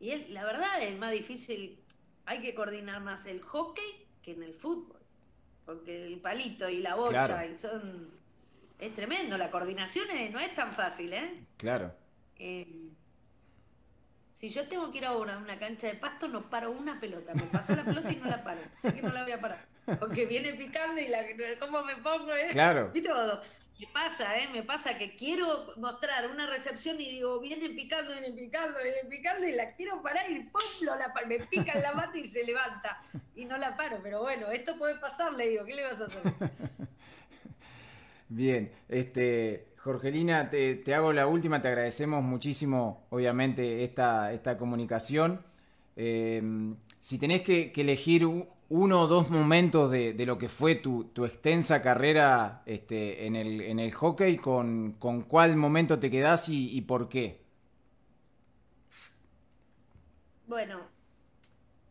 Y 0.00 0.10
es, 0.10 0.28
la 0.30 0.44
verdad 0.44 0.82
es 0.82 0.98
más 0.98 1.12
difícil, 1.12 1.78
hay 2.24 2.40
que 2.42 2.54
coordinar 2.54 3.00
más 3.02 3.26
el 3.26 3.40
hockey 3.42 4.06
que 4.22 4.32
en 4.32 4.42
el 4.42 4.54
fútbol, 4.54 5.00
porque 5.64 6.06
el 6.06 6.18
palito 6.20 6.68
y 6.68 6.78
la 6.78 6.94
bocha 6.96 7.24
Claro. 7.26 7.52
y 7.54 7.58
son, 7.58 8.10
es 8.78 8.92
tremendo, 8.94 9.38
la 9.38 9.50
coordinación 9.50 10.10
es- 10.10 10.32
no 10.32 10.40
es 10.40 10.54
tan 10.54 10.72
fácil, 10.72 11.12
¿eh? 11.12 11.44
Claro, 11.56 11.94
Eh, 12.38 12.90
si 14.32 14.50
yo 14.50 14.68
tengo 14.68 14.92
que 14.92 14.98
ir 14.98 15.06
a 15.06 15.16
una, 15.16 15.38
una 15.38 15.58
cancha 15.58 15.86
de 15.86 15.94
pasto, 15.94 16.28
no 16.28 16.50
paro 16.50 16.70
una 16.70 17.00
pelota. 17.00 17.32
Me 17.34 17.44
paso 17.44 17.74
la 17.74 17.84
pelota 17.84 18.12
y 18.12 18.16
no 18.16 18.26
la 18.26 18.44
paro. 18.44 18.60
Sé 18.82 18.92
que 18.94 19.00
no 19.00 19.08
la 19.10 19.22
voy 19.22 19.32
a 19.32 19.40
parar. 19.40 19.64
Porque 19.98 20.26
viene 20.26 20.52
picando 20.52 21.00
y 21.00 21.08
la, 21.08 21.24
¿cómo 21.58 21.82
me 21.82 21.96
pongo? 21.96 22.34
Eh? 22.34 22.48
claro, 22.50 22.90
¿Viste 22.92 23.08
todo? 23.08 23.40
Me 23.78 23.86
pasa, 23.88 24.38
¿eh? 24.38 24.48
Me 24.52 24.62
pasa 24.62 24.96
que 24.96 25.16
quiero 25.16 25.74
mostrar 25.76 26.30
una 26.30 26.46
recepción 26.46 26.98
y 26.98 27.10
digo, 27.10 27.40
viene 27.40 27.68
picando, 27.70 28.12
viene 28.12 28.32
picando, 28.32 28.78
viene 28.82 29.04
picando 29.10 29.46
y 29.46 29.52
la 29.52 29.74
quiero 29.74 30.00
parar 30.00 30.30
y 30.30 30.44
¡pum! 30.44 30.62
La 30.82 31.12
me 31.26 31.40
pica 31.40 31.72
en 31.72 31.82
la 31.82 31.92
mata 31.92 32.16
y 32.16 32.26
se 32.26 32.44
levanta. 32.44 33.02
Y 33.34 33.44
no 33.44 33.58
la 33.58 33.76
paro. 33.76 34.00
Pero 34.02 34.22
bueno, 34.22 34.50
esto 34.50 34.78
puede 34.78 34.94
pasar, 34.96 35.34
le 35.34 35.50
digo, 35.50 35.64
¿qué 35.66 35.74
le 35.74 35.84
vas 35.84 36.00
a 36.00 36.06
hacer? 36.06 36.22
bien. 38.30 38.72
Este, 38.88 39.66
Jorgelina, 39.76 40.48
te, 40.48 40.76
te 40.76 40.94
hago 40.94 41.12
la 41.12 41.26
última, 41.26 41.60
te 41.60 41.68
agradecemos 41.68 42.22
muchísimo, 42.22 43.06
obviamente, 43.10 43.84
esta, 43.84 44.32
esta 44.32 44.56
comunicación. 44.56 45.44
Eh, 45.96 46.42
si 47.00 47.18
tenés 47.18 47.42
que, 47.42 47.72
que 47.72 47.82
elegir 47.82 48.26
uno 48.68 49.02
o 49.02 49.06
dos 49.06 49.30
momentos 49.30 49.90
de, 49.90 50.12
de 50.12 50.26
lo 50.26 50.38
que 50.38 50.48
fue 50.48 50.74
tu, 50.76 51.04
tu 51.04 51.24
extensa 51.24 51.82
carrera 51.82 52.62
este, 52.66 53.26
en, 53.26 53.36
el, 53.36 53.60
en 53.60 53.78
el 53.78 53.92
hockey, 53.92 54.38
¿con, 54.38 54.92
con 54.94 55.22
cuál 55.22 55.56
momento 55.56 55.98
te 55.98 56.10
quedás 56.10 56.48
y, 56.48 56.76
y 56.76 56.82
por 56.82 57.08
qué? 57.08 57.44
Bueno, 60.46 60.80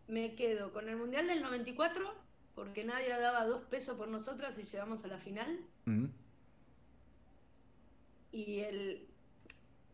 me 0.08 0.36
quedo 0.36 0.72
con 0.74 0.90
el 0.90 0.98
Mundial 0.98 1.28
del 1.28 1.42
94, 1.42 2.14
porque 2.56 2.84
nadie 2.84 3.10
daba 3.10 3.46
dos 3.46 3.64
pesos 3.66 3.98
por 3.98 4.08
nosotras 4.08 4.58
y 4.58 4.64
llegamos 4.64 5.04
a 5.04 5.08
la 5.08 5.18
final. 5.18 5.60
Y 8.32 8.60
el, 8.60 9.08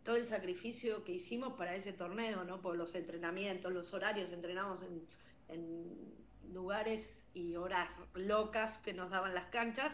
todo 0.04 0.16
el 0.16 0.26
sacrificio 0.26 1.04
que 1.04 1.14
hicimos 1.14 1.54
para 1.54 1.76
ese 1.76 1.94
torneo, 1.94 2.44
¿no? 2.44 2.62
Por 2.62 2.76
los 2.76 2.96
entrenamientos, 2.96 3.72
los 3.72 3.94
horarios, 3.94 4.32
entrenamos 4.32 4.84
en, 4.84 5.08
en 5.50 6.21
lugares 6.52 7.22
y 7.34 7.56
horas 7.56 7.90
locas 8.14 8.78
que 8.80 8.94
nos 8.94 9.10
daban 9.10 9.34
las 9.34 9.46
canchas. 9.48 9.94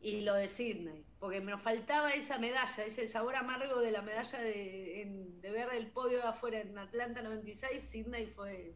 Y 0.00 0.20
lo 0.20 0.34
de 0.34 0.48
Sydney, 0.48 1.04
porque 1.18 1.40
nos 1.40 1.60
faltaba 1.62 2.12
esa 2.12 2.38
medalla, 2.38 2.84
ese 2.84 3.08
sabor 3.08 3.34
amargo 3.34 3.80
de 3.80 3.90
la 3.90 4.02
medalla 4.02 4.38
de, 4.40 5.02
en- 5.02 5.40
de 5.40 5.50
ver 5.50 5.72
el 5.72 5.86
podio 5.88 6.18
de 6.18 6.24
afuera 6.28 6.60
en 6.60 6.76
Atlanta 6.78 7.22
96, 7.22 7.82
Sydney 7.82 8.26
fue 8.26 8.74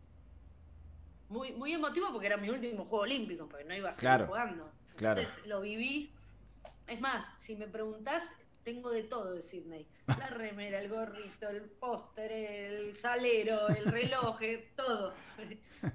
muy, 1.29 1.53
muy 1.53 1.73
emotivo 1.75 2.11
porque 2.11 2.27
era 2.27 2.37
mi 2.37 2.49
último 2.51 2.85
juego 2.87 3.05
olímpico, 3.05 3.49
porque 3.49 3.65
no 3.65 3.75
iba 3.77 3.91
a 3.91 3.93
seguir 3.93 4.09
Claro, 4.09 4.27
jugando. 4.27 4.73
claro. 4.97 5.21
Entonces 5.21 5.47
lo 5.47 5.61
viví. 5.61 6.11
Es 6.89 7.01
más, 7.01 7.31
si 7.39 7.55
me 7.55 7.69
preguntás, 7.69 8.33
tengo 8.65 8.91
de 8.91 9.03
todo 9.05 9.35
de 9.35 9.43
Sydney. 9.43 9.87
La 10.07 10.29
remera, 10.29 10.81
el 10.81 10.89
gorrito, 10.89 11.49
el 11.49 11.63
póster, 11.63 12.31
el 12.33 12.97
salero, 12.97 13.69
el 13.69 13.85
reloj, 13.87 14.41
eh, 14.43 14.69
todo. 14.77 15.13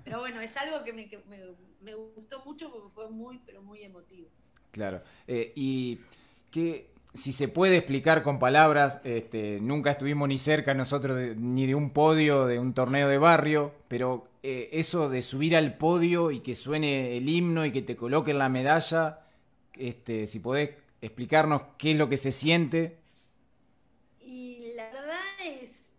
Pero 0.03 0.19
bueno, 0.19 0.41
es 0.41 0.55
algo 0.57 0.83
que 0.83 0.93
me, 0.93 1.09
me, 1.29 1.39
me 1.81 1.95
gustó 1.95 2.43
mucho 2.45 2.71
porque 2.71 2.89
fue 2.93 3.09
muy, 3.09 3.39
pero 3.45 3.61
muy 3.61 3.83
emotivo. 3.83 4.27
Claro. 4.71 5.01
Eh, 5.27 5.51
y 5.55 5.99
que 6.51 6.87
si 7.13 7.31
se 7.31 7.47
puede 7.47 7.77
explicar 7.77 8.23
con 8.23 8.39
palabras, 8.39 8.99
este, 9.05 9.59
nunca 9.61 9.91
estuvimos 9.91 10.27
ni 10.27 10.37
cerca 10.37 10.73
nosotros 10.73 11.15
de- 11.17 11.35
ni 11.35 11.65
de 11.65 11.75
un 11.75 11.91
podio, 11.91 12.45
de 12.45 12.59
un 12.59 12.73
torneo 12.73 13.07
de 13.07 13.17
barrio, 13.17 13.71
pero 13.87 14.27
eh, 14.43 14.69
eso 14.73 15.07
de 15.09 15.21
subir 15.21 15.55
al 15.55 15.77
podio 15.77 16.29
y 16.31 16.41
que 16.41 16.55
suene 16.55 17.15
el 17.17 17.29
himno 17.29 17.65
y 17.65 17.71
que 17.71 17.81
te 17.81 17.95
coloquen 17.95 18.37
la 18.37 18.49
medalla, 18.49 19.21
este, 19.77 20.27
si 20.27 20.39
podés 20.39 20.71
explicarnos 21.01 21.63
qué 21.77 21.91
es 21.91 21.97
lo 21.97 22.09
que 22.09 22.17
se 22.17 22.31
siente. 22.31 23.03
Y 24.19 24.73
la 24.75 24.91
verdad 24.91 25.21
es, 25.45 25.93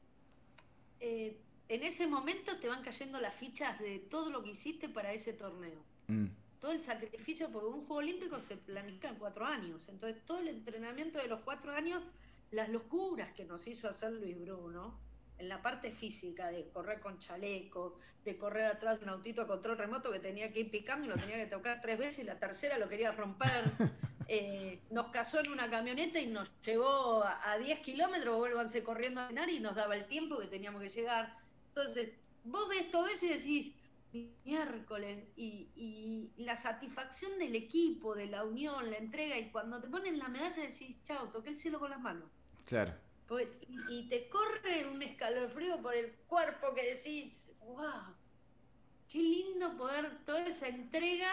eh, 1.01 1.43
en 1.69 1.83
ese 1.83 2.07
momento 2.07 2.59
te 2.59 2.69
van 2.69 2.83
cayendo 2.83 3.21
las 3.21 3.35
fichas 3.35 3.79
de 3.79 3.99
todo 4.01 4.31
lo 4.31 4.43
que 4.43 4.51
hiciste 4.51 4.89
para 4.89 5.13
ese 5.13 5.33
torneo. 5.33 5.85
Mm, 6.09 6.27
Todo 6.61 6.73
el 6.73 6.83
sacrificio, 6.83 7.51
porque 7.53 7.69
un 7.69 7.87
Juego 7.87 7.97
Olímpico 7.97 8.41
se 8.41 8.57
planifica 8.57 9.09
en 9.09 9.17
cuatro 9.17 9.45
años. 9.47 9.89
Entonces, 9.89 10.25
todo 10.27 10.39
el 10.41 10.49
entrenamiento 10.49 11.19
de 11.19 11.29
los 11.29 11.41
cuatro 11.41 11.73
años, 11.73 12.03
las 12.51 12.69
locuras 12.71 13.33
que 13.33 13.45
nos 13.45 13.67
hizo 13.67 13.89
hacer 13.89 14.13
Luis 14.13 14.39
Bruno, 14.41 14.99
en 15.39 15.49
la 15.49 15.63
parte 15.63 15.93
física, 15.93 16.49
de 16.51 16.69
correr 16.71 17.01
con 17.01 17.19
chaleco, 17.19 17.99
de 18.25 18.39
correr 18.39 18.67
atrás 18.67 18.99
de 18.99 19.05
un 19.05 19.11
autito 19.11 19.43
a 19.43 19.47
control 19.47 19.79
remoto 19.79 20.11
que 20.13 20.21
tenía 20.21 20.53
que 20.53 20.61
ir 20.61 20.71
picando 20.71 21.07
y 21.07 21.11
lo 21.11 21.19
tenía 21.19 21.37
que 21.37 21.47
tocar 21.51 21.81
tres 21.83 21.99
veces 21.99 22.21
y 22.21 22.25
la 22.25 22.39
tercera 22.39 22.79
lo 22.79 22.89
quería 22.89 23.13
romper. 23.13 23.73
Eh, 24.29 24.83
nos 24.91 25.09
casó 25.09 25.41
en 25.41 25.51
una 25.51 25.71
camioneta 25.71 26.21
y 26.21 26.27
nos 26.27 26.51
llevó 26.61 27.23
a, 27.25 27.53
a 27.53 27.59
10 27.59 27.81
kilómetros, 27.81 28.37
vuélvanse 28.37 28.83
corriendo 28.83 29.21
a 29.21 29.29
cenar 29.29 29.51
y 29.51 29.61
nos 29.61 29.75
daba 29.77 29.95
el 29.97 30.07
tiempo 30.07 30.39
que 30.39 30.49
teníamos 30.49 30.83
que 30.83 30.89
llegar. 30.89 31.37
Entonces, 31.69 32.13
vos 32.45 32.69
ves 32.69 32.91
todo 32.91 33.07
eso 33.07 33.25
y 33.27 33.29
decís, 33.29 33.75
miércoles, 34.45 35.25
y, 35.37 35.71
y 35.77 36.33
la 36.43 36.57
satisfacción 36.57 37.39
del 37.39 37.55
equipo, 37.55 38.15
de 38.15 38.27
la 38.27 38.45
unión, 38.45 38.91
la 38.91 38.97
entrega, 38.99 39.39
y 39.39 39.51
cuando 39.51 39.81
te 39.81 39.89
ponen 39.89 40.19
la 40.19 40.29
medalla 40.29 40.63
decís, 40.63 40.97
chao, 41.05 41.29
toqué 41.31 41.51
el 41.51 41.59
cielo 41.59 41.79
con 41.79 41.91
las 41.91 42.01
manos. 42.01 42.31
claro. 42.65 42.95
Porque- 43.27 43.67
y, 43.69 43.85
y 43.89 44.09
te 44.09 44.29
corre 44.29 44.87
un 44.89 45.03
escalofrío 45.03 45.81
por 45.83 45.95
el 45.95 46.13
cuerpo 46.29 46.75
que 46.75 46.95
decís, 46.95 47.53
wow, 47.61 48.15
qué 49.09 49.19
lindo 49.19 49.77
poder 49.77 50.25
toda 50.25 50.47
esa 50.47 50.69
entrega 50.69 51.29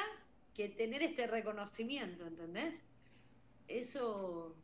que 0.53 0.69
tener 0.69 1.01
este 1.03 1.27
reconocimiento, 1.27 2.25
¿entendés? 2.25 2.75
Eso. 3.67 4.55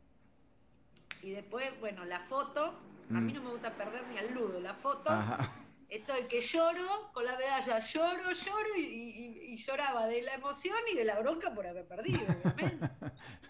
Y 1.22 1.30
después, 1.30 1.78
bueno, 1.80 2.04
la 2.04 2.20
foto, 2.20 2.66
a 3.10 3.12
mí 3.20 3.32
Mm. 3.32 3.36
no 3.36 3.42
me 3.42 3.50
gusta 3.50 3.74
perder 3.74 4.06
ni 4.08 4.18
al 4.18 4.32
ludo, 4.32 4.60
la 4.60 4.74
foto, 4.74 5.10
Ajá. 5.10 5.52
estoy 5.88 6.24
que 6.28 6.40
lloro 6.40 7.10
con 7.12 7.24
la 7.24 7.36
medalla, 7.36 7.78
lloro, 7.80 8.22
lloro 8.32 8.76
y, 8.76 8.80
y- 8.82 9.52
y 9.52 9.56
lloraba 9.56 10.06
de 10.06 10.22
la 10.22 10.34
emoción 10.34 10.76
y 10.92 10.96
de 10.96 11.04
la 11.04 11.18
bronca 11.20 11.52
por 11.52 11.66
haber 11.66 11.86
perdido, 11.86 12.20
obviamente. 12.42 12.88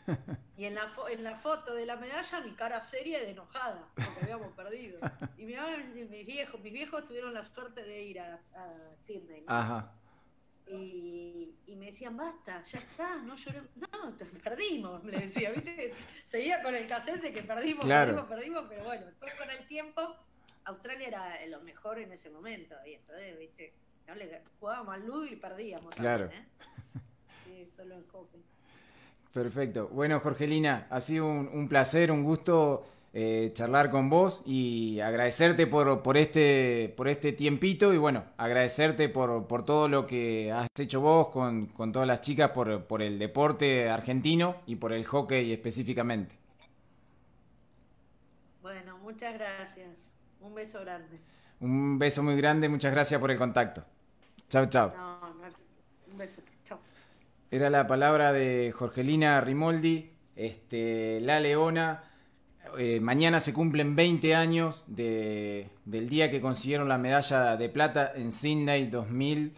Y 0.56 0.64
en 0.66 0.74
la, 0.74 0.94
fo- 0.94 1.08
en 1.10 1.22
la 1.24 1.36
foto 1.36 1.72
de 1.74 1.86
la 1.86 1.96
medalla 1.96 2.40
mi 2.40 2.50
cara 2.52 2.80
seria 2.82 3.22
y 3.22 3.26
de 3.26 3.30
enojada, 3.30 3.88
porque 3.94 4.18
habíamos 4.24 4.52
perdido. 4.54 4.98
Y 5.38 5.44
mi 5.46 5.54
mamá 5.54 5.74
y 5.76 5.84
mis 6.04 6.26
viejos, 6.26 6.60
mis 6.60 6.72
viejos 6.72 7.06
tuvieron 7.06 7.32
la 7.32 7.44
suerte 7.44 7.82
de 7.82 8.02
ir 8.02 8.20
a, 8.20 8.34
a 8.54 8.74
Sydney. 9.00 9.40
¿no? 9.42 9.54
Ajá. 9.54 9.92
Y, 10.72 11.54
y 11.66 11.76
me 11.76 11.86
decían, 11.86 12.16
basta, 12.16 12.62
ya 12.62 12.78
está, 12.78 13.16
no 13.22 13.34
lloré. 13.36 13.62
No, 13.76 14.14
te 14.14 14.24
perdimos, 14.44 15.04
le 15.04 15.18
decía, 15.20 15.50
¿viste? 15.50 15.92
Seguía 16.24 16.62
con 16.62 16.74
el 16.74 16.86
cassette 16.86 17.20
de 17.22 17.32
que 17.32 17.42
perdimos, 17.42 17.84
Claro. 17.84 18.26
perdimos, 18.28 18.28
perdimos, 18.28 18.64
pero 18.68 18.84
bueno, 18.84 19.06
después 19.06 19.32
con 19.34 19.50
el 19.50 19.66
tiempo, 19.66 20.16
Australia 20.64 21.08
era 21.08 21.46
lo 21.46 21.60
mejor 21.62 21.98
en 21.98 22.12
ese 22.12 22.30
momento. 22.30 22.74
Y 22.86 22.94
entonces, 22.94 23.38
¿viste? 23.38 23.74
No 24.06 24.14
le, 24.14 24.42
jugábamos 24.58 24.94
al 24.94 25.06
ludo 25.06 25.24
y 25.26 25.36
perdíamos. 25.36 25.94
Claro. 25.94 26.28
También, 26.28 26.42
¿eh? 26.44 27.00
Sí, 27.46 27.70
solo 27.76 27.94
en. 27.94 28.04
Perfecto. 29.32 29.88
Bueno, 29.88 30.18
Jorgelina, 30.20 30.86
ha 30.90 31.00
sido 31.00 31.26
un, 31.26 31.48
un 31.48 31.68
placer, 31.68 32.10
un 32.10 32.24
gusto 32.24 32.84
eh, 33.12 33.50
charlar 33.54 33.90
con 33.90 34.08
vos 34.08 34.40
y 34.46 35.00
agradecerte 35.00 35.66
por, 35.66 36.02
por, 36.02 36.16
este, 36.16 36.94
por 36.96 37.08
este 37.08 37.32
tiempito 37.32 37.92
y 37.92 37.98
bueno, 37.98 38.24
agradecerte 38.36 39.08
por, 39.08 39.48
por 39.48 39.64
todo 39.64 39.88
lo 39.88 40.06
que 40.06 40.52
has 40.52 40.68
hecho 40.78 41.00
vos 41.00 41.28
con, 41.28 41.66
con 41.66 41.90
todas 41.90 42.06
las 42.06 42.20
chicas 42.20 42.50
por, 42.50 42.84
por 42.84 43.02
el 43.02 43.18
deporte 43.18 43.90
argentino 43.90 44.56
y 44.66 44.76
por 44.76 44.92
el 44.92 45.04
hockey 45.04 45.52
específicamente. 45.52 46.36
Bueno, 48.62 48.98
muchas 48.98 49.34
gracias. 49.34 50.12
Un 50.40 50.54
beso 50.54 50.80
grande. 50.80 51.18
Un 51.58 51.98
beso 51.98 52.22
muy 52.22 52.36
grande, 52.36 52.68
muchas 52.68 52.92
gracias 52.92 53.20
por 53.20 53.30
el 53.30 53.36
contacto. 53.36 53.84
Chao, 54.48 54.66
chao. 54.66 54.92
No, 54.96 55.20
no, 55.20 55.48
un 56.12 56.16
beso. 56.16 56.40
Chao. 56.64 56.78
Era 57.50 57.70
la 57.70 57.86
palabra 57.86 58.32
de 58.32 58.72
Jorgelina 58.72 59.40
Rimoldi, 59.40 60.12
este, 60.36 61.20
la 61.20 61.40
Leona. 61.40 62.04
Eh, 62.78 63.00
mañana 63.00 63.40
se 63.40 63.52
cumplen 63.52 63.96
20 63.96 64.34
años 64.34 64.84
de- 64.86 65.68
del 65.84 66.08
día 66.08 66.30
que 66.30 66.40
consiguieron 66.40 66.88
la 66.88 66.98
medalla 66.98 67.56
de 67.56 67.68
plata 67.68 68.12
en 68.14 68.30
Sydney 68.32 68.86
2000. 68.86 69.52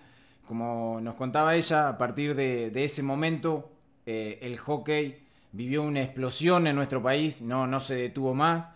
Como 0.47 0.99
nos 1.01 1.15
contaba 1.15 1.55
ella, 1.55 1.89
a 1.89 1.99
partir 1.99 2.35
de, 2.35 2.71
ese 2.85 3.03
momento 3.03 3.71
eh, 4.07 4.39
el 4.43 4.59
hockey 4.59 5.19
vivió 5.53 5.83
una 5.83 6.03
explosión 6.03 6.67
en 6.67 6.75
nuestro 6.77 7.03
país, 7.03 7.43
no, 7.43 7.67
no 7.67 7.81
se 7.81 7.95
detuvo 7.97 8.35
más. 8.35 8.69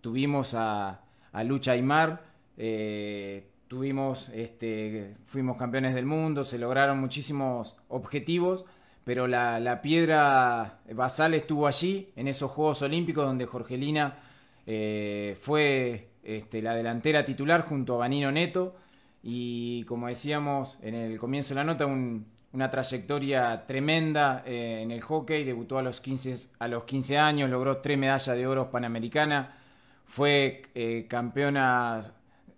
Tuvimos 0.00 0.54
a, 0.54 1.00
a 1.32 1.44
Lucha 1.44 1.72
Aymar, 1.72 2.22
eh, 2.58 3.46
tuvimos, 3.68 4.28
este, 4.30 5.14
fuimos 5.24 5.56
campeones 5.56 5.94
del 5.94 6.06
mundo, 6.06 6.44
se 6.44 6.58
lograron 6.58 6.98
muchísimos 7.00 7.76
objetivos, 7.88 8.64
pero 9.06 9.28
la, 9.28 9.80
piedra 9.82 10.80
basal 10.92 11.34
estuvo 11.34 11.68
allí, 11.68 12.10
en 12.16 12.26
esos 12.26 12.50
Juegos 12.50 12.82
Olímpicos, 12.82 13.24
donde 13.24 13.46
Jorgelina 13.46 14.18
eh, 14.66 15.36
fue 15.40 16.08
este, 16.24 16.60
la 16.60 16.74
delantera 16.74 17.24
titular 17.24 17.60
junto 17.62 17.94
a 17.94 17.98
Vanino 17.98 18.32
Neto, 18.32 18.74
y 19.22 19.84
como 19.84 20.08
decíamos 20.08 20.76
en 20.82 20.96
el 20.96 21.18
comienzo 21.20 21.50
de 21.50 21.60
la 21.60 21.64
nota, 21.64 21.86
un- 21.86 22.26
una 22.52 22.68
trayectoria 22.68 23.64
tremenda 23.64 24.42
eh, 24.44 24.80
en 24.82 24.90
el 24.90 25.02
hockey, 25.02 25.44
debutó 25.44 25.78
a 25.78 25.82
los 25.82 26.00
15, 26.00 26.56
a 26.58 26.66
los 26.66 26.82
15 26.82 27.16
años, 27.16 27.48
logró 27.48 27.76
tres 27.76 27.96
medallas 27.96 28.36
de 28.36 28.44
oro 28.44 28.72
panamericana, 28.72 29.56
fue 30.04 30.62
eh, 30.74 31.06
campeona 31.08 32.00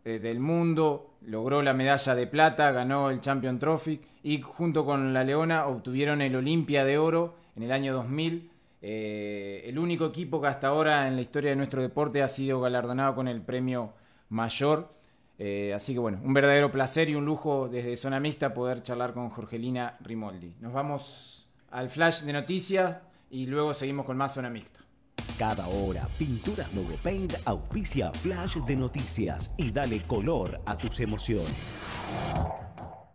del 0.03 0.41
mundo, 0.41 1.19
logró 1.27 1.61
la 1.61 1.75
medalla 1.75 2.15
de 2.15 2.27
plata, 2.27 2.73
ganó 2.73 3.11
el 3.11 3.21
Champion 3.21 3.59
Trophy 3.59 4.01
y 4.29 4.43
junto 4.43 4.85
con 4.85 5.15
la 5.15 5.25
Leona 5.25 5.67
obtuvieron 5.69 6.21
el 6.21 6.37
Olimpia 6.37 6.85
de 6.85 6.99
Oro 6.99 7.35
en 7.57 7.63
el 7.63 7.73
año 7.73 7.95
2000. 7.95 8.51
Eh, 8.83 9.63
el 9.65 9.79
único 9.79 10.05
equipo 10.05 10.39
que 10.43 10.49
hasta 10.49 10.69
ahora 10.69 11.09
en 11.09 11.17
la 11.17 11.23
historia 11.23 11.49
de 11.49 11.57
nuestro 11.57 11.81
deporte 11.81 12.23
ha 12.23 12.29
sido 12.29 12.61
galardonado 12.61 13.15
con 13.15 13.27
el 13.27 13.41
premio 13.41 13.95
mayor. 14.29 14.93
Eh, 15.39 15.73
así 15.75 15.95
que 15.95 15.99
bueno, 15.99 16.21
un 16.23 16.35
verdadero 16.35 16.71
placer 16.71 17.09
y 17.09 17.15
un 17.15 17.25
lujo 17.25 17.71
desde 17.71 17.97
Zona 17.97 18.21
Mixta 18.21 18.53
poder 18.53 18.83
charlar 18.83 19.15
con 19.15 19.31
Jorgelina 19.31 19.97
Rimoldi. 20.01 20.57
Nos 20.61 20.75
vamos 20.75 21.49
al 21.71 21.89
flash 21.89 22.21
de 22.21 22.35
noticias 22.35 22.99
y 23.31 23.47
luego 23.47 23.73
seguimos 23.73 24.05
con 24.05 24.19
más 24.19 24.35
Zona 24.35 24.51
Mixta. 24.51 24.81
Cada 25.39 25.67
hora, 25.69 26.07
Pinturas 26.19 26.71
Novopaint 26.75 27.33
auspicia 27.47 28.13
Flash 28.13 28.57
de 28.67 28.77
Noticias 28.77 29.53
y 29.57 29.71
dale 29.71 30.03
color 30.03 30.61
a 30.67 30.77
tus 30.77 31.01
emociones. 31.01 32.68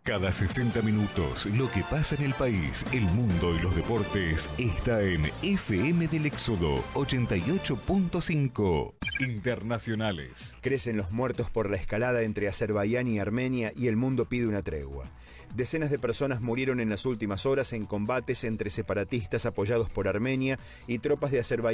Cada 0.06 0.32
60 0.32 0.82
minutos, 0.82 1.46
lo 1.46 1.66
que 1.70 1.82
pasa 1.82 2.14
en 2.16 2.24
el 2.24 2.34
país, 2.34 2.84
el 2.92 3.04
mundo 3.04 3.56
y 3.56 3.62
los 3.62 3.74
deportes 3.74 4.50
está 4.58 5.00
en 5.00 5.30
FM 5.40 6.08
del 6.08 6.26
Éxodo 6.26 6.84
88.5. 6.92 8.92
Internacionales. 9.20 10.56
Crecen 10.60 10.98
los 10.98 11.10
muertos 11.10 11.48
por 11.48 11.70
la 11.70 11.76
escalada 11.76 12.20
entre 12.20 12.48
Azerbaiyán 12.48 13.08
y 13.08 13.18
Armenia 13.18 13.72
y 13.74 13.88
el 13.88 13.96
mundo 13.96 14.26
pide 14.26 14.46
una 14.46 14.60
tregua. 14.60 15.10
Decenas 15.54 15.90
de 15.90 15.98
personas 15.98 16.42
murieron 16.42 16.80
en 16.80 16.90
las 16.90 17.06
últimas 17.06 17.46
horas 17.46 17.72
en 17.72 17.86
combates 17.86 18.44
entre 18.44 18.68
separatistas 18.68 19.46
apoyados 19.46 19.88
por 19.88 20.06
Armenia 20.06 20.58
y 20.86 20.98
tropas 20.98 21.30
de 21.30 21.40
Azerbaiyán. 21.40 21.72